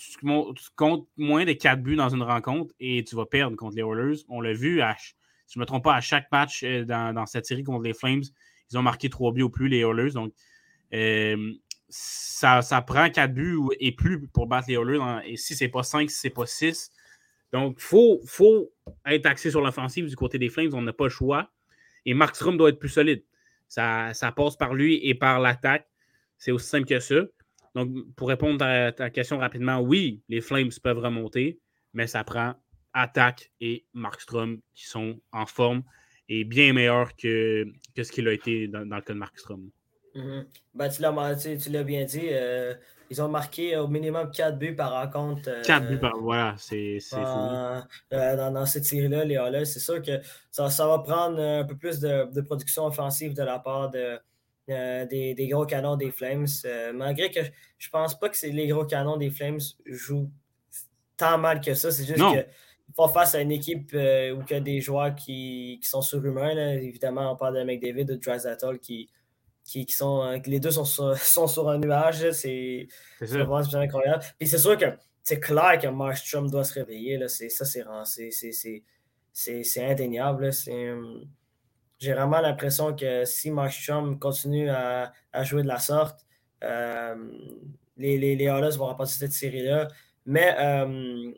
[0.76, 4.24] comptes moins de 4 buts dans une rencontre et tu vas perdre contre les Oilers.
[4.28, 7.46] On l'a vu, si je ne me trompe pas, à chaque match euh, dans, cette
[7.46, 8.24] série contre les Flames,
[8.72, 10.12] ils ont marqué 3 buts au plus, les Oilers.
[10.12, 10.34] Donc,
[10.94, 11.54] euh,
[11.90, 15.22] ça, prend 4 buts et plus pour battre les Oilers.
[15.26, 16.92] et si c'est pas 5, si c'est pas 6.
[17.54, 18.72] Donc, il faut, faut
[19.06, 20.70] être axé sur l'offensive du côté des Flames.
[20.74, 21.52] On n'a pas le choix.
[22.06, 23.24] Et Markstrom doit être plus solide.
[23.72, 25.88] Ça, passe par lui et par l'attaque.
[26.38, 27.16] C'est aussi simple que ça.
[27.74, 31.58] Donc, pour répondre à ta question rapidement, oui, les Flames peuvent remonter,
[31.94, 32.56] mais ça prend
[32.92, 35.84] Attaque et Markstrom qui sont en forme
[36.28, 39.70] et bien meilleurs que, que ce qu'il a été dans, le cas de Markstrom.
[40.16, 40.46] Mm-hmm.
[40.74, 42.28] ben, tu l'as bien dit.
[42.32, 42.74] Euh,
[43.12, 45.62] ils ont marqué au minimum 4 buts par rencontre.
[45.64, 46.18] 4 euh, buts par.
[46.18, 47.18] Voilà, c'est fou.
[47.18, 47.82] Euh,
[48.50, 52.32] dans, cette série-là, les c'est sûr que ça, ça, va prendre un peu plus de,
[52.32, 54.18] de production offensive de la part de,
[54.70, 56.48] euh, des, gros canons des Flames.
[56.94, 57.42] Malgré que
[57.78, 60.32] je pense pas que les gros canons des Flames jouent
[61.18, 61.92] tant mal que ça.
[61.92, 62.46] C'est juste qu'ils
[62.96, 66.78] font face à une équipe où il y a des joueurs qui, sont surhumains.
[66.78, 69.10] Évidemment, on parle de McDavid ou de Drysaddle qui,
[69.64, 70.40] qui, sont.
[70.46, 72.32] les deux sont sur, sont sur un nuage.
[72.32, 72.88] C'est
[73.20, 74.24] vraiment incroyable.
[74.38, 74.86] Puis c'est sûr que
[75.24, 77.18] c'est clair que Markstrom doit se réveiller.
[77.18, 77.28] Là.
[77.28, 77.66] Ça,
[79.34, 80.54] c'est indéniable.
[80.54, 80.94] C'est
[82.02, 86.26] j'ai vraiment l'impression que si Markstrom continue à, jouer de la sorte,
[86.64, 87.16] euh,
[87.96, 89.88] les, les, les vont remporter cette série-là.
[90.26, 91.32] Mais euh,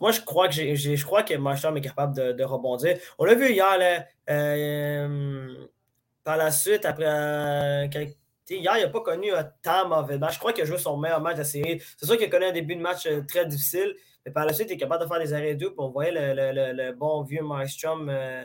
[0.00, 2.98] moi, je crois que je crois que Markstrom est capable de, rebondir.
[3.18, 5.66] On l'a vu hier, euh,
[6.26, 7.88] par la suite, après.
[8.50, 10.34] hier, il n'a pas connu un tant mauvais match.
[10.34, 11.80] Je crois qu'il a joué son meilleur match de la série.
[11.96, 14.68] C'est sûr qu'il a connu un début de match très difficile, mais par la suite,
[14.70, 15.72] il est capable de faire des arrêts doux.
[15.78, 18.42] On voyait le, bon vieux Markstrom euh,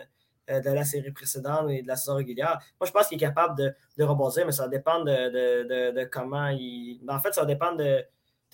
[0.47, 2.59] de la série précédente et de la saison régulière.
[2.79, 7.01] Moi, je pense qu'il est capable de, de, rebondir, mais ça dépend de, comment il.
[7.09, 8.05] En fait, ça dépend de,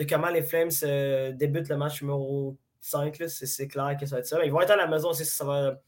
[0.09, 3.21] comment les Flames euh, débutent le match numéro 5.
[3.27, 4.45] C'est clair que ça va être ça.
[4.45, 5.81] ils vont être à la maison aussi, ça va,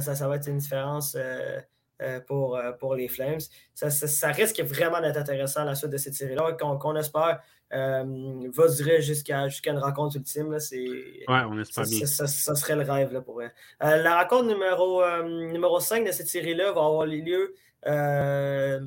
[0.00, 1.16] ça, va être une différence.
[1.18, 1.58] Euh,
[2.26, 3.40] pour, pour les Flames.
[3.74, 7.40] Ça, risque vraiment d'être intéressant la suite de cette série-là, qu'on espère
[7.74, 10.52] euh, va durer jusqu'à une rencontre ultime.
[10.52, 12.06] Là, ouais, on espère bien.
[12.06, 13.50] Ça, serait le rêve là, pour eux.
[13.80, 17.54] la rencontre numéro, euh, numéro 5 de cette série-là va avoir lieu
[17.86, 18.80] euh,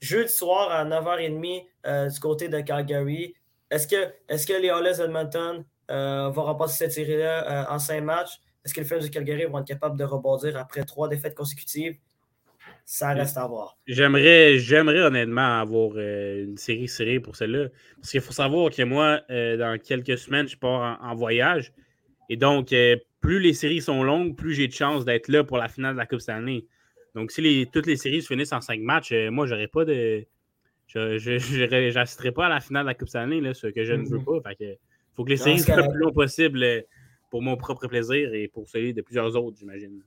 [0.00, 3.34] jeudi soir à 9h30 du côté de Calgary.
[3.70, 8.40] Est-ce que, est que les Oilers Edmonton vont remporter cette série-là en 5 matchs?
[8.64, 11.96] Est-ce que les Flames de Calgary vont être capables de rebondir après trois défaites consécutives?
[12.84, 13.78] Ça reste à voir.
[13.86, 17.68] J'aimerais, j'aimerais honnêtement avoir euh, une série serrée pour celle-là.
[17.96, 21.72] Parce qu'il faut savoir que moi, euh, dans quelques semaines, je pars en, voyage.
[22.28, 25.58] Et donc, euh, plus les séries sont longues, plus j'ai de chances d'être là pour
[25.58, 26.64] la finale de la Coupe Stanley.
[27.14, 30.26] Donc, si les, toutes les séries se finissent en cinq matchs, moi, j'aurais pas de.
[30.88, 34.04] Je n'assisterai pas à la finale de la Coupe Stanley, là, ce que je ne
[34.06, 34.42] veux mm-hmm.
[34.42, 34.52] pas.
[34.60, 34.76] Il
[35.14, 36.84] faut que les séries soient le plus long possible
[37.30, 40.02] pour mon propre plaisir et pour celui de plusieurs autres, j'imagine.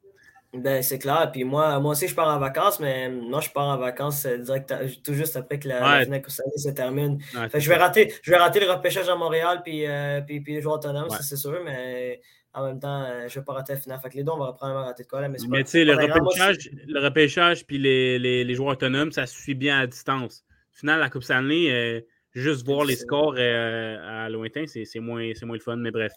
[0.57, 1.29] Ben, c'est clair.
[1.31, 4.37] Puis moi, moi aussi, je pars en vacances, mais moi, je pars en vacances euh,
[4.37, 6.21] direct, tout juste après que la, ouais.
[6.55, 7.19] se termine.
[7.53, 10.61] je, vais rater, je vais rater le repêchage à Montréal puis, euh, puis, puis, les
[10.61, 12.21] joueurs autonomes, c'est sûr, mais
[12.53, 13.99] en même temps, euh, je ne vais pas rater la finale.
[14.01, 15.21] Fait que les deux, on va probablement rater de quoi.
[15.21, 19.11] Là, mais, mais tu sais, le, repêchage, le repêchage puis les, les, les, joueurs autonomes,
[19.11, 20.45] ça suit bien à distance.
[20.71, 25.75] Final, la Coupe Stanley, juste voir les scores à lointain, c'est moins, moins le fun,
[25.75, 26.13] mais bref.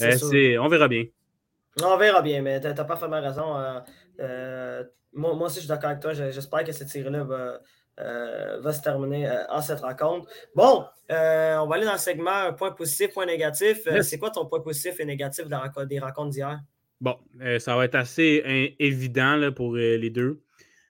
[0.00, 1.04] on verra bien.
[1.82, 3.56] On verra bien, mais pas parfaitement raison.
[3.56, 3.80] Euh,
[4.20, 6.12] euh, moi, aussi, je suis d'accord avec toi.
[6.12, 7.60] J'espère que cette série-là va,
[8.00, 10.28] euh, se terminer en cette rencontre.
[10.54, 13.88] Bon, on va aller dans le segment point positif, point négatif.
[14.02, 16.60] C'est quoi ton point positif et négatif des rencontres d'hier?
[17.00, 17.16] Bon,
[17.58, 20.42] ça va être assez évident là, pour les deux.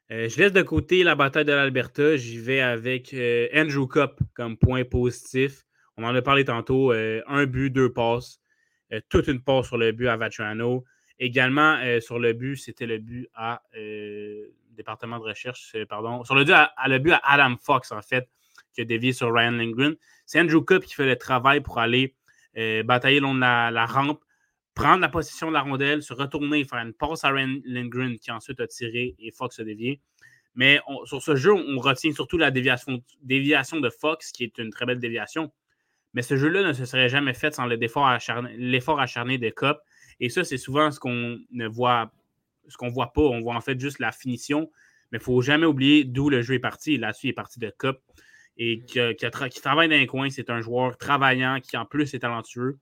[0.09, 2.17] je laisse de côté la bataille de l'Alberta.
[2.17, 3.15] J'y vais avec
[3.55, 5.65] Andrew Cup comme point positif.
[5.97, 6.93] On en a parlé tantôt.
[6.93, 8.40] un but, deux passes.
[8.93, 10.85] Euh, toute une passe sur le but à Vatrano.
[11.19, 16.35] Également, euh, sur le but, c'était le but à euh, département de recherche, pardon, sur
[16.35, 18.29] le but à, le but à Adam Fox, en fait,
[18.75, 19.97] qui a dévié sur Ryan Lindgren.
[20.27, 22.15] C'est Andrew Cup qui fait le travail pour aller
[22.85, 24.25] batailler long la, la, rampe,
[24.75, 28.33] prendre la position de la rondelle, se retourner, faire une passe à Ryan Lindgren qui
[28.33, 30.01] ensuite a tiré et Fox a dévié.
[30.55, 33.01] Mais sur ce jeu, on retient surtout la déviation
[33.81, 35.53] de Fox, qui est une très belle déviation.
[36.15, 39.79] Mais ce jeu-là ne se serait jamais fait sans l'effort acharné, de Cup.
[40.19, 42.11] Et ça, c'est souvent ce qu'on ne voit,
[42.69, 43.23] ce qu'on voit pas.
[43.23, 44.71] On voit en fait juste la finition.
[45.13, 46.97] Mais il ne faut jamais oublier d'où le jeu est parti.
[46.97, 47.99] Là-dessus, il est parti de Cup.
[48.57, 48.99] Et qui,
[49.63, 50.31] travaille dans les coins.
[50.31, 52.79] C'est un joueur travaillant qui, en plus, est talentueux.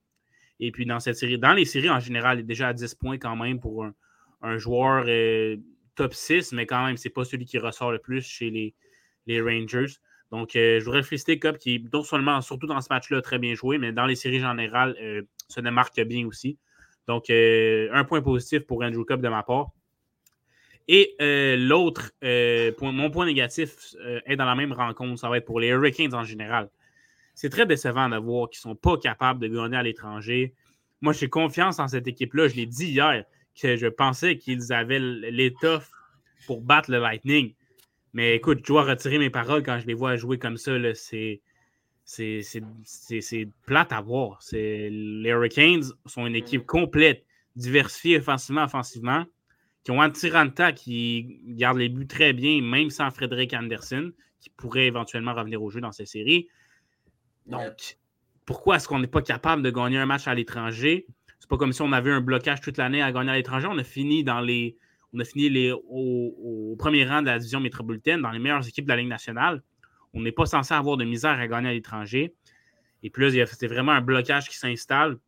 [0.60, 2.94] Et puis, dans cette série, dans les séries en général, il est déjà à 10
[2.96, 3.86] points quand même pour
[4.42, 5.56] un, joueur euh,
[5.94, 8.74] top 6, mais quand même, c'est pas celui qui ressort le plus chez
[9.26, 9.86] les Rangers.
[10.30, 13.54] Donc, euh, je voudrais féliciter Cup qui, non seulement, surtout dans ce match-là, très bien
[13.54, 16.58] joué, mais dans les séries générales, euh, se démarque bien aussi.
[17.06, 19.68] Donc, euh, un point positif pour Andrew Cup de ma part.
[20.90, 21.16] Et
[21.58, 22.12] l'autre,
[22.80, 26.24] mon point négatif est dans la même rencontre, ça va être pour les Hurricanes en
[26.24, 26.70] général.
[27.34, 30.54] C'est très décevant de voir qu'ils ne sont pas capables de gagner à l'étranger.
[31.02, 32.48] Moi, j'ai confiance en cette équipe-là.
[32.48, 33.24] Je l'ai dit hier
[33.60, 35.90] que je pensais qu'ils avaient l'étoffe
[36.46, 37.52] pour battre le Lightning.
[38.12, 40.72] Mais écoute, je dois retirer mes paroles quand je les vois jouer comme ça.
[40.94, 41.40] C'est
[43.66, 44.40] plate à voir.
[44.52, 47.24] Les Hurricanes sont une équipe complète,
[47.56, 49.24] diversifiée offensivement, offensivement,
[49.84, 54.50] qui ont un Tiranta qui garde les buts très bien, même sans Frédéric Anderson, qui
[54.50, 56.48] pourrait éventuellement revenir au jeu dans ces séries.
[57.46, 57.98] Donc,
[58.44, 61.06] pourquoi est-ce qu'on n'est pas capable de gagner un match à l'étranger?
[61.40, 63.68] C'est pas comme si on avait un blocage toute l'année à gagner à l'étranger.
[63.70, 64.76] On a fini dans les
[65.12, 68.84] on a fini les, au, premier rang de la division métropolitaine, dans les meilleures équipes
[68.84, 69.62] de la Ligue nationale.
[70.14, 72.34] On n'est pas censé avoir de misère à gagner à l'étranger.
[73.02, 75.18] Et puis là, c'est vraiment un blocage qui s'installe.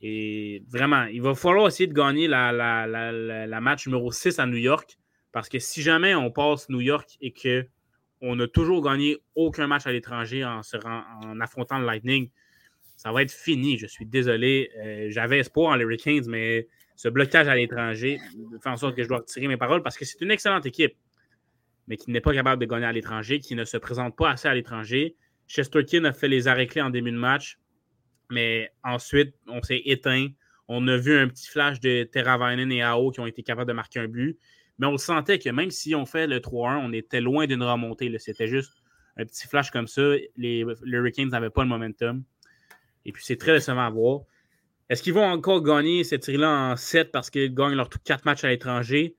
[0.00, 4.98] Et vraiment, il va falloir essayer de gagner la, match numéro 6 à New York.
[5.32, 9.86] Parce que si jamais on passe New York et qu'on n'a toujours gagné aucun match
[9.86, 10.60] à l'étranger en,
[11.40, 12.30] affrontant le Lightning,
[12.96, 13.76] ça va être fini.
[13.76, 14.70] Je suis désolé.
[14.78, 18.18] Euh, j'avais espoir en Hurricanes, mais ce blocage à l'étranger
[18.62, 20.94] fait en sorte que je dois retirer mes paroles parce que c'est une excellente équipe,
[21.86, 24.48] mais qui n'est pas capable de gagner à l'étranger, qui ne se présente pas assez
[24.48, 25.14] à l'étranger.
[25.46, 27.58] Chesterkin a fait les arrêts clés en début de match,
[28.30, 30.28] mais ensuite, on s'est éteint.
[30.68, 33.74] On a vu un petit flash de Teravainen et Ao qui ont été capables de
[33.74, 34.38] marquer un but.
[34.78, 38.12] Mais on sentait que même si on fait le 3-1, on était loin d'une remontée.
[38.18, 38.72] C'était juste
[39.16, 40.02] un petit flash comme ça.
[40.36, 42.24] Les, les Hurricanes n'avaient pas le momentum.
[43.04, 44.22] Et puis, c'est très décevant à voir.
[44.88, 48.44] Est-ce qu'ils vont encore gagner cette série-là en 7 parce qu'ils gagnent leurs 4 matchs
[48.44, 49.16] à l'étranger?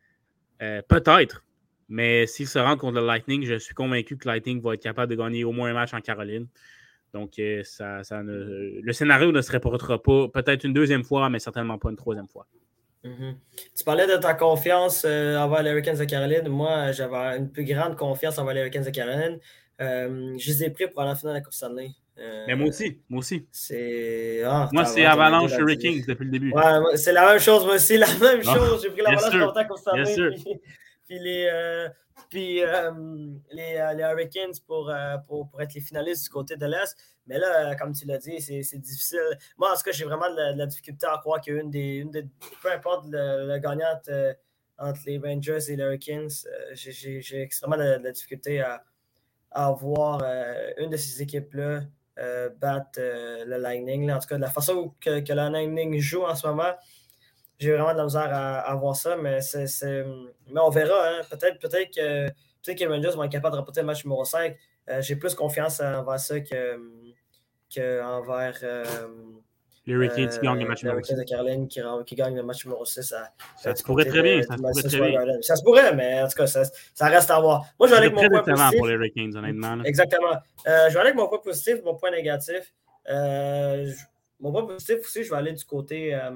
[0.62, 1.44] Euh, peut-être.
[1.90, 5.10] Mais s'ils se rendent contre le Lightning, je suis convaincu que Lightning va être capable
[5.12, 6.48] de gagner au moins un match en Caroline.
[7.14, 11.78] Donc, euh, ça, le scénario ne se reportera pas peut-être une deuxième fois, mais certainement
[11.78, 12.46] pas une troisième fois.
[13.04, 13.36] Mm-hmm.
[13.78, 16.48] Tu parlais de ta confiance euh, envers les Hurricanes de Caroline.
[16.50, 19.40] Moi, j'avais une plus grande confiance envers les Hurricanes de Caroline.
[19.80, 21.92] je les ai pris pour aller en finale de la Coupe Stanley.
[22.48, 23.48] Mais moi aussi, moi aussi.
[23.52, 24.42] C'est.
[24.44, 26.52] Ah, moi, c'est Avalanche Hurricanes depuis le début.
[26.52, 28.82] Ouais, c'est la même chose, moi aussi, la même ah, chose.
[28.84, 30.60] J'ai pris l'Avalanche longtemps qu'on s'en puis,
[31.08, 31.90] puis les, euh,
[32.30, 32.92] puis, euh,
[33.52, 34.94] les, euh, les, Hurricanes pour,
[35.28, 36.96] pour, pour, être les finalistes du côté de l'Est.
[37.28, 39.20] Mais là, comme tu l'as dit, c'est difficile.
[39.58, 42.26] Moi, en tout cas, j'ai vraiment de la, difficulté à croire qu'une des, une des.
[42.62, 43.86] Peu importe le, le gagnant
[44.80, 46.30] entre les Rangers et les Hurricanes,
[46.74, 48.84] j'ai extrêmement de, la difficulté à,
[49.52, 50.24] à voir
[50.78, 51.82] une de ces équipes-là
[52.20, 54.12] euh, battre euh, le Lightning.
[54.12, 56.74] En tout cas, de la façon que, que, le Lightning joue en ce moment,
[57.60, 61.10] j'ai vraiment de la misère à, voir ça, mais, mais on verra.
[61.10, 61.22] Hein.
[61.30, 64.26] Peut-être, peut-être que, peut que les Rangers vont être capables de remporter le match numéro
[64.26, 64.56] 5.
[64.90, 66.80] Euh, j'ai plus confiance envers ça que,
[67.74, 68.02] que
[69.88, 71.16] les Hurricanes qui gagnent le match numéro 6.
[71.16, 73.14] de Caroline qui, qui gagne le match numéro 6.
[73.14, 74.42] À, ça se pourrait très bien.
[74.44, 75.42] Ça, se pourrait très bien.
[75.42, 77.66] ça se pourrait, mais en tout cas, ça, ça reste à voir.
[77.80, 78.78] Moi, je vais aller avec mon point positif.
[78.78, 79.84] pour les Hurricanes, honnêtement.
[79.86, 80.34] Exactement.
[80.68, 82.74] Euh, je vais aller avec mon point positif, mon point négatif.
[83.10, 83.88] Euh,
[84.42, 86.32] mon point positif aussi, je vais aller du côté euh,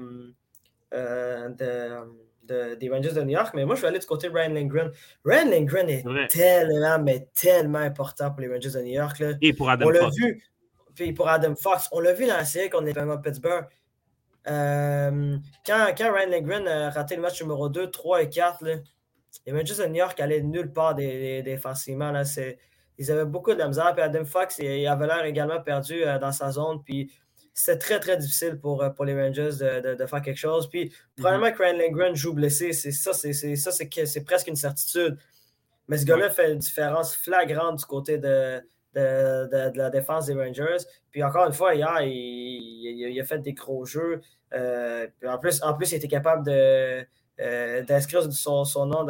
[0.94, 2.22] euh de.
[2.44, 4.52] De, des Rangers de New York, mais moi je vais aller du côté de Ryan
[4.52, 4.90] Lindgren.
[5.24, 9.20] Ryan Lindgren est tellement, mais tellement important pour les Rangers de New York.
[9.20, 9.34] Là.
[9.40, 10.42] Et pour Adam On l'a vu,
[10.94, 13.66] puis pour Adam Fox, on l'a vu dans la série les Penguins de Pittsburgh.
[14.48, 18.76] Euh, quand, quand Ryan Lindgren a raté le match numéro 2, 3 et 4, là,
[19.46, 22.12] les Rangers de New York allaient nulle part défensivement.
[22.98, 23.92] Ils avaient beaucoup de la misère.
[23.94, 26.82] Puis Adam Fox il, avait l'air également perdu euh, dans sa zone.
[26.84, 27.12] Puis
[27.54, 30.68] c'était très, très difficile pour, euh, pour les Rangers de, de, faire quelque chose.
[30.68, 31.20] Puis mm-hmm.
[31.20, 32.72] probablement que Ryan Lindgren joue blessé.
[32.72, 35.18] C'est ça, c'est presque une certitude.
[35.88, 38.62] Mais ce gars-là fait une différence flagrante du côté de,
[38.94, 40.84] de, la défense des Rangers.
[41.10, 44.20] Puis encore une fois, hier, il, a fait des gros jeux.
[44.54, 47.04] Euh, en, plus, en plus, il était capable de,
[47.40, 49.06] euh, d'inscrire son, son, nom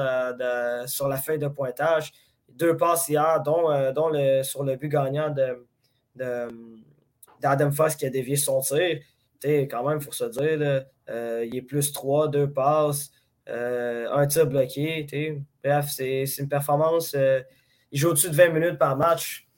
[0.86, 2.12] sur la feuille de pointage.
[2.48, 5.66] Deux passes hier, dont, euh, dont le, sur le but gagnant de,
[7.40, 9.00] d'Adam Foss qui a dévié son tir.
[9.42, 13.10] quand même, il faut se dire, il est plus trois, deux passes,
[13.46, 15.42] un tir bloqué.
[15.64, 17.16] Bref, c'est, une performance.
[17.90, 19.48] il joue au-dessus de 20 minutes par match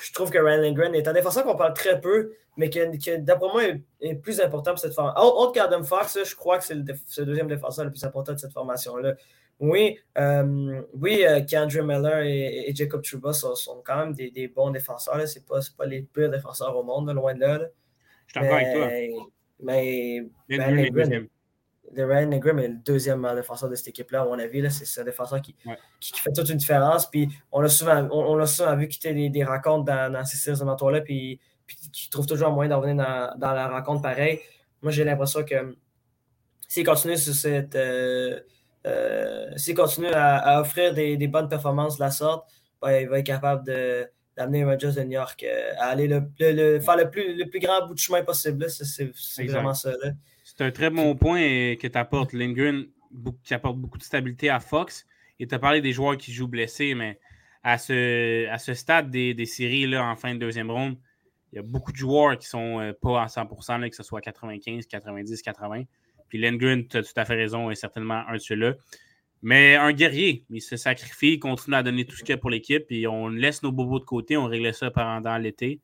[0.00, 2.80] je trouve que Ryan Lindgren est un défenseur qu'on parle très peu, mais qui,
[3.18, 3.62] d'après moi,
[4.00, 5.20] est, plus important pour cette formation.
[5.22, 8.52] Autre qu'Adam Fox, je crois que c'est le, deuxième défenseur le plus important de cette
[8.52, 9.14] formation-là.
[9.58, 11.42] Oui, euh, oui euh,
[11.82, 15.26] Miller et, Jacob Truba sont, quand même des, bons défenseurs.
[15.26, 17.60] Ce pas, pas les pires défenseurs au monde, loin de là.
[18.26, 19.26] Je suis d'accord avec toi.
[19.60, 20.26] Mais
[21.94, 24.68] Ryan Ryan Ingram est le deuxième défenseur de cette équipe-là, à mon avis.
[24.70, 25.54] C'est un défenseur qui,
[26.00, 27.08] qui, fait toute une différence.
[27.10, 31.00] Puis on l'a souvent, on, souvent vu quitter des, des rencontres dans, ces séries là
[31.00, 34.40] puis, puis qui trouve toujours un moyen d'en venir dans, la rencontre pareil.
[34.82, 35.76] Moi, j'ai l'impression que
[36.68, 37.74] s'il continue sur cette.
[37.74, 38.40] Euh,
[38.86, 42.48] euh, s'il continue à, offrir des, bonnes performances de la sorte,
[42.80, 43.64] ben, il va être capable
[44.36, 47.86] d'amener Rangers de New York euh, à aller le, faire le plus, le plus grand
[47.86, 48.66] bout de chemin possible.
[48.68, 49.90] C'est vraiment ça.
[50.56, 51.40] C'est un très bon point
[51.76, 52.32] que tu apportes.
[52.32, 52.86] Lindgren
[53.44, 55.06] qui apporte beaucoup de stabilité à Fox.
[55.38, 57.18] Et tu as parlé des joueurs qui jouent blessés, mais
[57.62, 60.96] à ce, à ce stade des, séries là, en fin de deuxième ronde,
[61.52, 64.20] il y a beaucoup de joueurs qui sont euh, pas à 100%, que ce soit
[64.20, 65.82] 95, 90, 80.
[66.28, 68.74] Puis Lindgren, tu as tout à fait raison, est certainement un de ceux-là.
[69.42, 72.38] Mais un guerrier, il se sacrifie, il continue à donner tout ce qu'il y a
[72.38, 75.80] pour l'équipe, puis on laisse nos bobos de côté, on règle ça pendant l'été,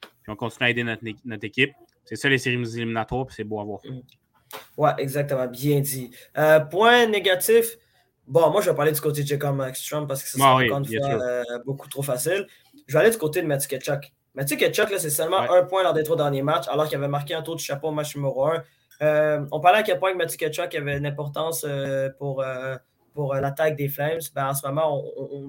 [0.00, 1.72] puis on continue à aider notre, notre équipe.
[2.06, 3.80] C'est ça les séries éliminatoires, puis c'est beau à voir.
[3.84, 4.00] Mm.
[4.76, 6.10] Ouais, exactement, bien dit.
[6.38, 7.76] Euh, point négatif,
[8.26, 10.78] bon, moi je vais parler du côté de Jacob Maxstrom parce que ça ah encore
[10.78, 12.46] une fois euh, beaucoup trop facile.
[12.86, 14.12] Je vais aller du côté de Matthew Ketchuk.
[14.34, 17.34] Matthew Ketchuk, c'est seulement un point lors des trois derniers matchs, alors qu'il avait marqué
[17.34, 18.62] un tour de chapeau au match numéro un.
[19.02, 21.66] Euh, on parlait à quel point Matthew Ketchuk avait une importance
[22.18, 22.44] pour,
[23.14, 24.20] pour l'attaque des Flames.
[24.34, 25.02] Ben, en ce moment,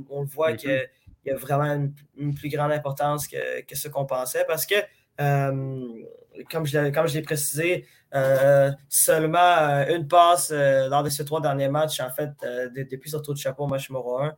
[0.09, 0.57] on, le voit mm-hmm.
[0.57, 0.89] qu'il
[1.25, 4.75] y a vraiment une, plus grande importance que, que ce qu'on pensait parce que
[5.17, 11.69] comme je, l'ai précisé, euh, seulement euh, une passe euh, lors de ces trois derniers
[11.69, 12.29] matchs, en fait,
[12.75, 14.33] depuis son tour de chapeau au match numéro 1.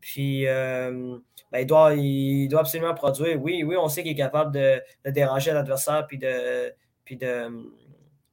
[0.00, 3.40] Puis, ben, il, doit, il doit absolument produire.
[3.40, 6.72] Oui, oui, on sait qu'il est capable de, déranger l'adversaire puis de,
[7.04, 7.48] puis, de,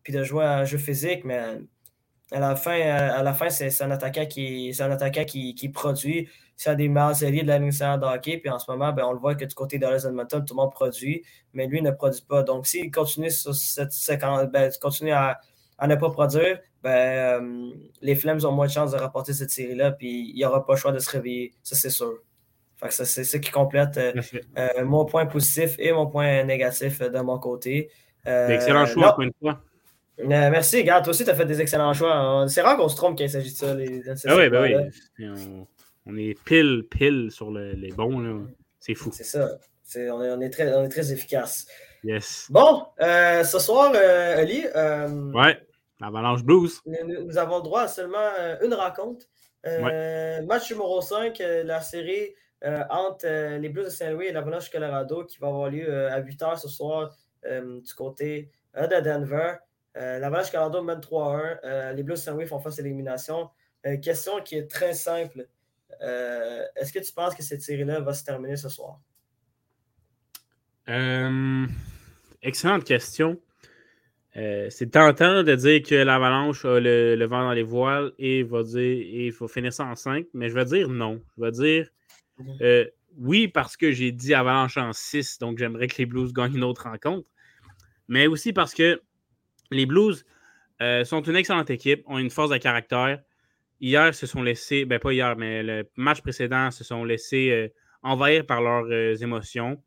[0.04, 1.60] puis de jouer un jeu physique, mais
[2.32, 6.30] à la fin, à la fin c'est un attaquant, qui, un attaquant qui, qui produit
[6.62, 8.38] c'est un des meilleurs alliés de la Ligue de hockey.
[8.38, 10.62] Puis en ce moment, ben, on le voit que du côté de Edmonton, tout le
[10.62, 11.24] monde produit,
[11.54, 12.44] mais lui ne produit pas.
[12.44, 15.40] Donc, s'il continue sur cette séquence, ben, continue à,
[15.82, 17.72] ne pas produire, ben, euh,
[18.02, 20.74] les Flames ont moins de chances de rapporter cette série-là, puis il n'y aura pas
[20.74, 21.56] le choix de se réveiller.
[21.64, 22.14] Ça, c'est sûr.
[22.90, 24.14] c'est ce qui complète euh,
[24.60, 27.90] euh, mon point positif et mon point négatif de mon côté.
[28.24, 29.60] excellent choix, pour une fois.
[30.28, 32.46] Merci, regarde, toi aussi, tu as fait des excellents choix.
[32.48, 33.74] C'est rare qu'on se trompe quand il s'agit de ça.
[33.74, 35.28] Les, ah oui, ben oui.
[36.06, 38.48] On est pile, pile sur les bons.
[38.80, 39.12] C'est fou.
[39.14, 39.58] C'est ça.
[39.96, 41.68] on, est, très, on est très efficace.
[42.04, 42.48] Yes.
[42.50, 44.66] Bon, euh, ce soir, euh, Ali.
[44.76, 45.60] Euh, ouais,
[46.00, 46.82] l'Avalanche Blues.
[46.86, 48.28] Nous, avons le droit à seulement
[48.64, 49.28] une rencontre.
[49.64, 52.34] Match numéro 5, la série
[52.90, 56.60] entre les Blues de Saint-Louis et l'Avalanche Colorado qui va avoir lieu à 8 h
[56.60, 57.16] ce soir
[57.46, 59.54] du côté de Denver.
[59.96, 61.94] L'Avalanche Colorado mène 3-1.
[61.94, 63.50] les Blues Saint-Louis font face à l'élimination.
[64.02, 65.48] question qui est très simple.
[66.02, 69.00] Euh, est-ce que tu penses que cette série-là va se terminer ce soir?
[70.90, 71.68] Euh,
[72.42, 73.40] excellente question.
[74.38, 78.64] Euh, c'est tentant de dire que l'Avalanche a le, vent dans les voiles et va
[78.64, 81.22] dire il faut finir ça en 5, mais je vais dire non.
[81.38, 81.90] Je vais dire
[82.40, 82.88] mhm.
[83.18, 86.64] oui parce que j'ai dit Avalanche en 6, donc j'aimerais que les Blues gagnent une
[86.64, 87.28] autre rencontre,
[88.08, 89.02] mais aussi parce que
[89.72, 90.26] les Blues
[91.04, 93.20] sont une excellente équipe, ont une force de caractère,
[93.82, 97.68] hier se sont laissés, ben pas hier, mais le match précédent se sont laissés euh,
[98.04, 99.82] envahir par leurs euh, émotions.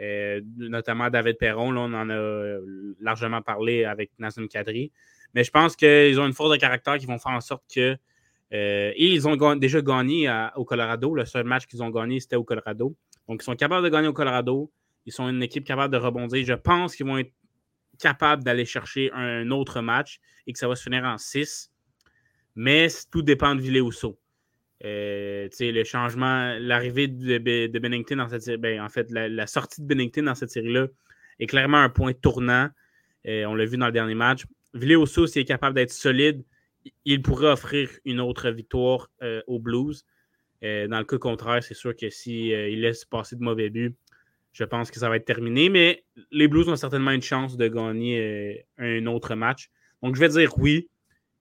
[0.00, 2.58] Euh, notamment David Perron, là, on en a
[3.00, 4.92] largement parlé avec Nazem Kadri.
[5.34, 7.96] Mais je pense qu'ils ont une force de caractère qui vont faire en sorte que.
[8.52, 11.14] et ils ont déjà gagné au Colorado.
[11.14, 12.96] Le seul match qu'ils ont gagné, c'était au Colorado.
[13.28, 14.70] Donc, ils sont capables de gagner au Colorado.
[15.04, 16.46] Ils sont une équipe capable de rebondir.
[16.46, 17.32] Je pense qu'ils vont être
[17.98, 21.70] capables d'aller chercher un autre match et que ça va se finir en 6.
[22.56, 24.18] Mais tout dépend de Ville-Ousso.
[24.84, 29.86] Euh, le changement, l'arrivée de, Bennington dans cette série, ben, en fait, la, sortie de
[29.86, 30.86] Bennington dans cette série-là
[31.40, 32.68] est clairement un point tournant.
[33.26, 34.44] Euh, on l'a vu dans le dernier match.
[34.74, 36.44] Ville-Ousso, s'il est capable d'être solide,
[37.04, 40.04] il pourrait offrir une autre victoire euh, aux Blues.
[40.62, 43.94] dans le cas contraire, c'est sûr que s'il il laisse passer de mauvais buts,
[44.52, 45.68] je pense que ça va être terminé.
[45.68, 49.70] Mais les Blues ont certainement une chance de gagner un autre match.
[50.02, 50.88] Donc, je vais dire oui.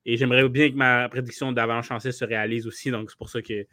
[0.10, 2.92] Et j'aimerais bien que ma prédiction d'avant chancée se réalise aussi.
[2.92, 3.66] Donc, c'est pour ça que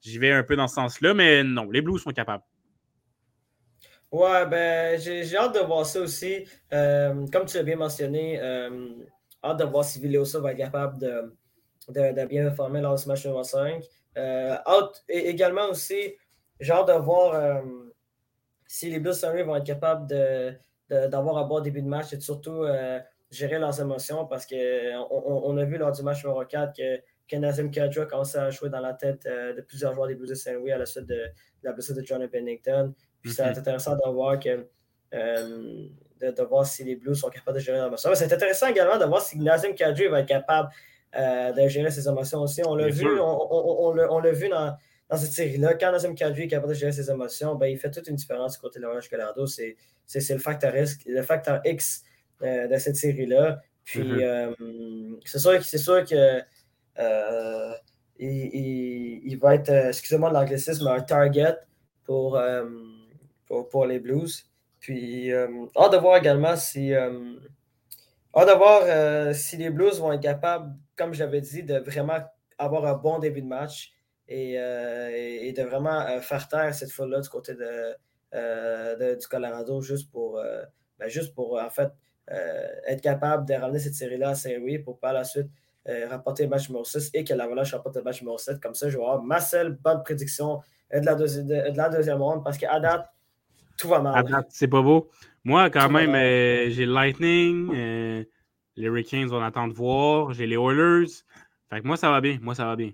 [0.00, 1.12] j'y vais un peu dans ce sens-là.
[1.12, 2.42] Mais non, les Blues sont capables.
[4.14, 6.44] Ouais, ben, j'ai hâte de voir ça aussi.
[6.72, 8.88] Euh, comme tu l'as bien mentionné, euh,
[9.42, 11.34] hâte de voir si Villosa va être capable de,
[11.88, 13.82] de, bien performer lors ce match numéro 5.
[14.16, 16.14] Euh, hâte, également aussi,
[16.60, 17.60] j'ai hâte de voir
[18.66, 20.06] si les Blues vont être capables
[20.88, 22.64] d'avoir un bon début de match et surtout
[23.30, 27.36] gérer leurs émotions parce qu'on on, a vu lors du match numéro 4 que, que
[27.36, 30.34] Nazim Kadra a commencé à jouer dans la tête de plusieurs joueurs des Blues de
[30.34, 31.26] Saint-Louis à la suite de,
[31.62, 32.94] la blessure de Johnny Bennington.
[33.22, 33.58] Puis c'est mm-hmm.
[33.58, 34.66] intéressant de voir que
[35.12, 38.10] de, voir si les Blues sont capables de gérer leurs émotions.
[38.14, 40.70] C'est intéressant également de voir si Nazim Kadri va être capable
[41.16, 42.62] euh, de gérer ses émotions aussi.
[42.66, 44.76] On l'a vu, on, on, l'a vu dans,
[45.08, 45.74] dans cette série-là.
[45.74, 48.54] Quand Nazim Kadri est capable de gérer ses émotions, ben, il fait toute une différence
[48.54, 49.46] du côté de l'Orange Colorado.
[49.46, 49.76] C'est
[50.06, 52.04] le facteur, risque, le facteur X
[52.42, 53.60] euh, de cette série-là.
[53.84, 54.54] Puis mm-hmm.
[54.60, 56.40] euh, c'est sûr, sûr que
[58.18, 61.56] il, il, va être, excusez-moi de l'anglicisme, un target
[62.04, 62.40] pour,
[63.46, 64.48] pour, pour les Blues.
[64.84, 65.48] Puis, euh,
[65.78, 66.92] hâte de voir également si.
[66.92, 67.38] Euh,
[68.36, 72.18] hâte de voir euh, si les Blues vont être capables, comme j'avais dit, de vraiment
[72.58, 73.93] avoir un bon début de match
[74.28, 80.42] et, de vraiment faire taire cette foule-là du côté de, du Colorado juste pour,
[80.98, 81.90] ben, juste pour en fait,
[82.28, 85.48] être capable de ramener cette série-là à Saint-Louis pour par la suite
[86.08, 88.60] rapporter le match numéro 6 et que l'Avalanche rapporte le match numéro 7.
[88.60, 90.60] Comme ça, je vais avoir ma seule bonne prédiction
[90.92, 93.06] de la, de la deuxième ronde parce qu'à date,
[93.76, 94.24] tout va mal.
[94.48, 95.10] C'est pas beau.
[95.44, 97.70] Moi, quand même, euh, j'ai le Lightning.
[97.74, 98.24] Euh,
[98.76, 100.32] les Hurricanes, on attend de voir.
[100.32, 101.10] J'ai les Oilers.
[101.70, 102.38] Fait que moi, ça va bien.
[102.40, 102.92] Moi, ça va bien.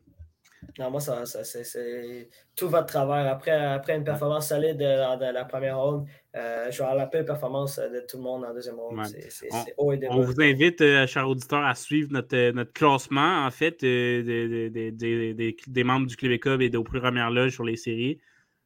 [0.79, 3.27] Non, moi, ça, ça c'est tout va de travers.
[3.31, 6.07] Après, après une performance solide de, la première ronde,
[6.37, 9.05] euh, je vais avoir la pire performance de tout le monde en deuxième ronde.
[9.05, 13.81] C'est haut et On vous invite, chers auditeurs, à suivre notre, notre classement, en fait,
[13.81, 18.21] des, des, membres du Québécois et des premières loges sur les séries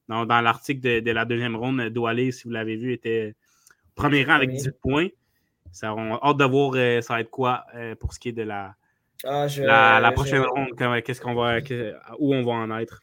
[0.08, 3.34] dans, l'article de, la deuxième ronde, Doualé, si vous l'avez vu, était
[3.94, 5.08] premier rang avec 10 points.
[5.72, 8.32] Ça, on hâte de voir euh, ça va être quoi euh, pour ce qui est
[8.32, 8.76] de la,
[9.24, 9.46] ah,
[10.00, 11.02] la, prochaine ronde.
[11.04, 11.58] Qu'est-ce qu'on va,
[12.18, 13.00] où on va en être?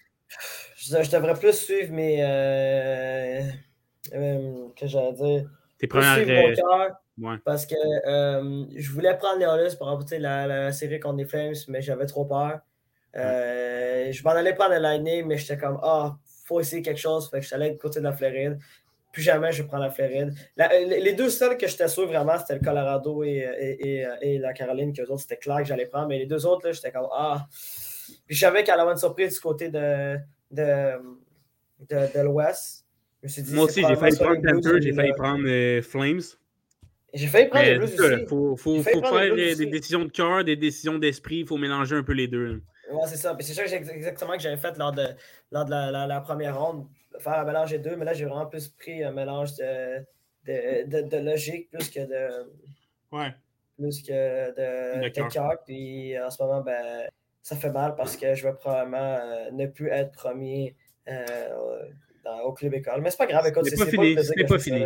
[0.76, 2.18] Je, devrais plus suivre mes.
[2.22, 3.42] Euh,
[4.76, 5.50] que j'allais dire.
[5.78, 6.18] Tes premières.
[7.18, 7.36] Ouais.
[7.46, 7.76] Parce que
[8.76, 12.26] je voulais prendre les Oilers pour remporter la, série contre les Flames, mais j'avais trop
[12.26, 12.60] peur.
[13.14, 17.30] Je m'en allais prendre le Lightning, mais j'étais comme, ah, faut essayer quelque chose.
[17.30, 18.60] Fait que je suis allé côté de la Floride.
[19.12, 20.34] Plus jamais je prends la Floride.
[20.58, 23.46] les deux seuls que j'étais sûr vraiment, c'était le Colorado et,
[23.80, 26.08] et, et, la Caroline, que les autres, c'était clair que j'allais prendre.
[26.08, 27.48] Mais les deux autres, j'étais comme Ah.
[28.26, 30.18] Puis je savais qu'elle avait une surprise du côté de,
[30.50, 30.94] de,
[31.90, 32.86] de, de l'Ouest.
[33.52, 36.22] Moi aussi, j'ai failli prendre Panther, j'ai failli prendre euh, Flames.
[37.14, 37.92] J'ai failli prendre les Blues.
[37.98, 41.40] Il faut, faut, faut faire des, des, décisions de cœur, des décisions d'esprit.
[41.40, 42.62] Il faut mélanger un peu les deux.
[42.92, 43.38] Ouais, c'est ça.
[43.40, 45.08] C'est ça exactement que j'avais fait lors de,
[45.52, 46.88] lors de la, la, première ronde,
[47.20, 50.06] faire un mélange des deux, mais là, j'ai vraiment plus pris un mélange de,
[50.46, 52.52] de, de, logique plus que de.
[53.12, 53.34] Ouais.
[53.78, 55.58] Plus que de, de cœur.
[55.66, 57.08] Puis en ce moment, ben,
[57.42, 60.76] ça fait mal parce que je vais probablement euh, ne plus être premier
[61.08, 61.90] euh,
[62.24, 63.02] dans, au club école.
[63.02, 64.16] Mais c'est pas grave, écoute, c'est pas, fini.
[64.24, 64.84] C'est pas fini.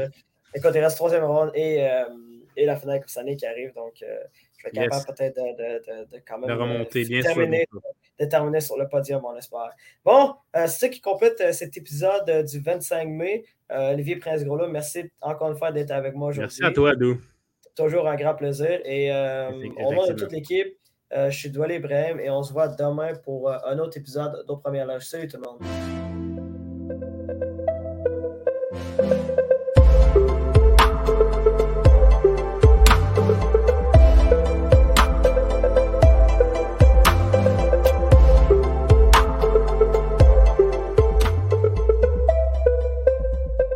[0.53, 2.05] Écoute, il reste troisième ronde et, euh,
[2.55, 3.73] et la finale cette année qui arrive.
[3.73, 6.49] Donc, je vais être capable peut-être de, de, de, quand même.
[6.49, 7.67] De remonter bien terminer,
[8.19, 9.71] de terminer sur le podium, on espère.
[10.03, 13.45] Bon, euh, c'est ça qui complète euh, cet épisode euh, du 25 mai.
[13.67, 16.59] Olivier Prince-Groslo, merci encore une fois d'être avec moi aujourd'hui.
[16.61, 17.17] Merci à toi, Adou.
[17.75, 18.79] Toujours un grand plaisir.
[18.85, 20.77] Et au nom de toute l'équipe,
[21.11, 24.85] je suis Doualé Ibrahim et on se voit demain pour un autre épisode d'Au Première
[24.85, 25.05] Loge.
[25.07, 25.84] Salut tout le monde.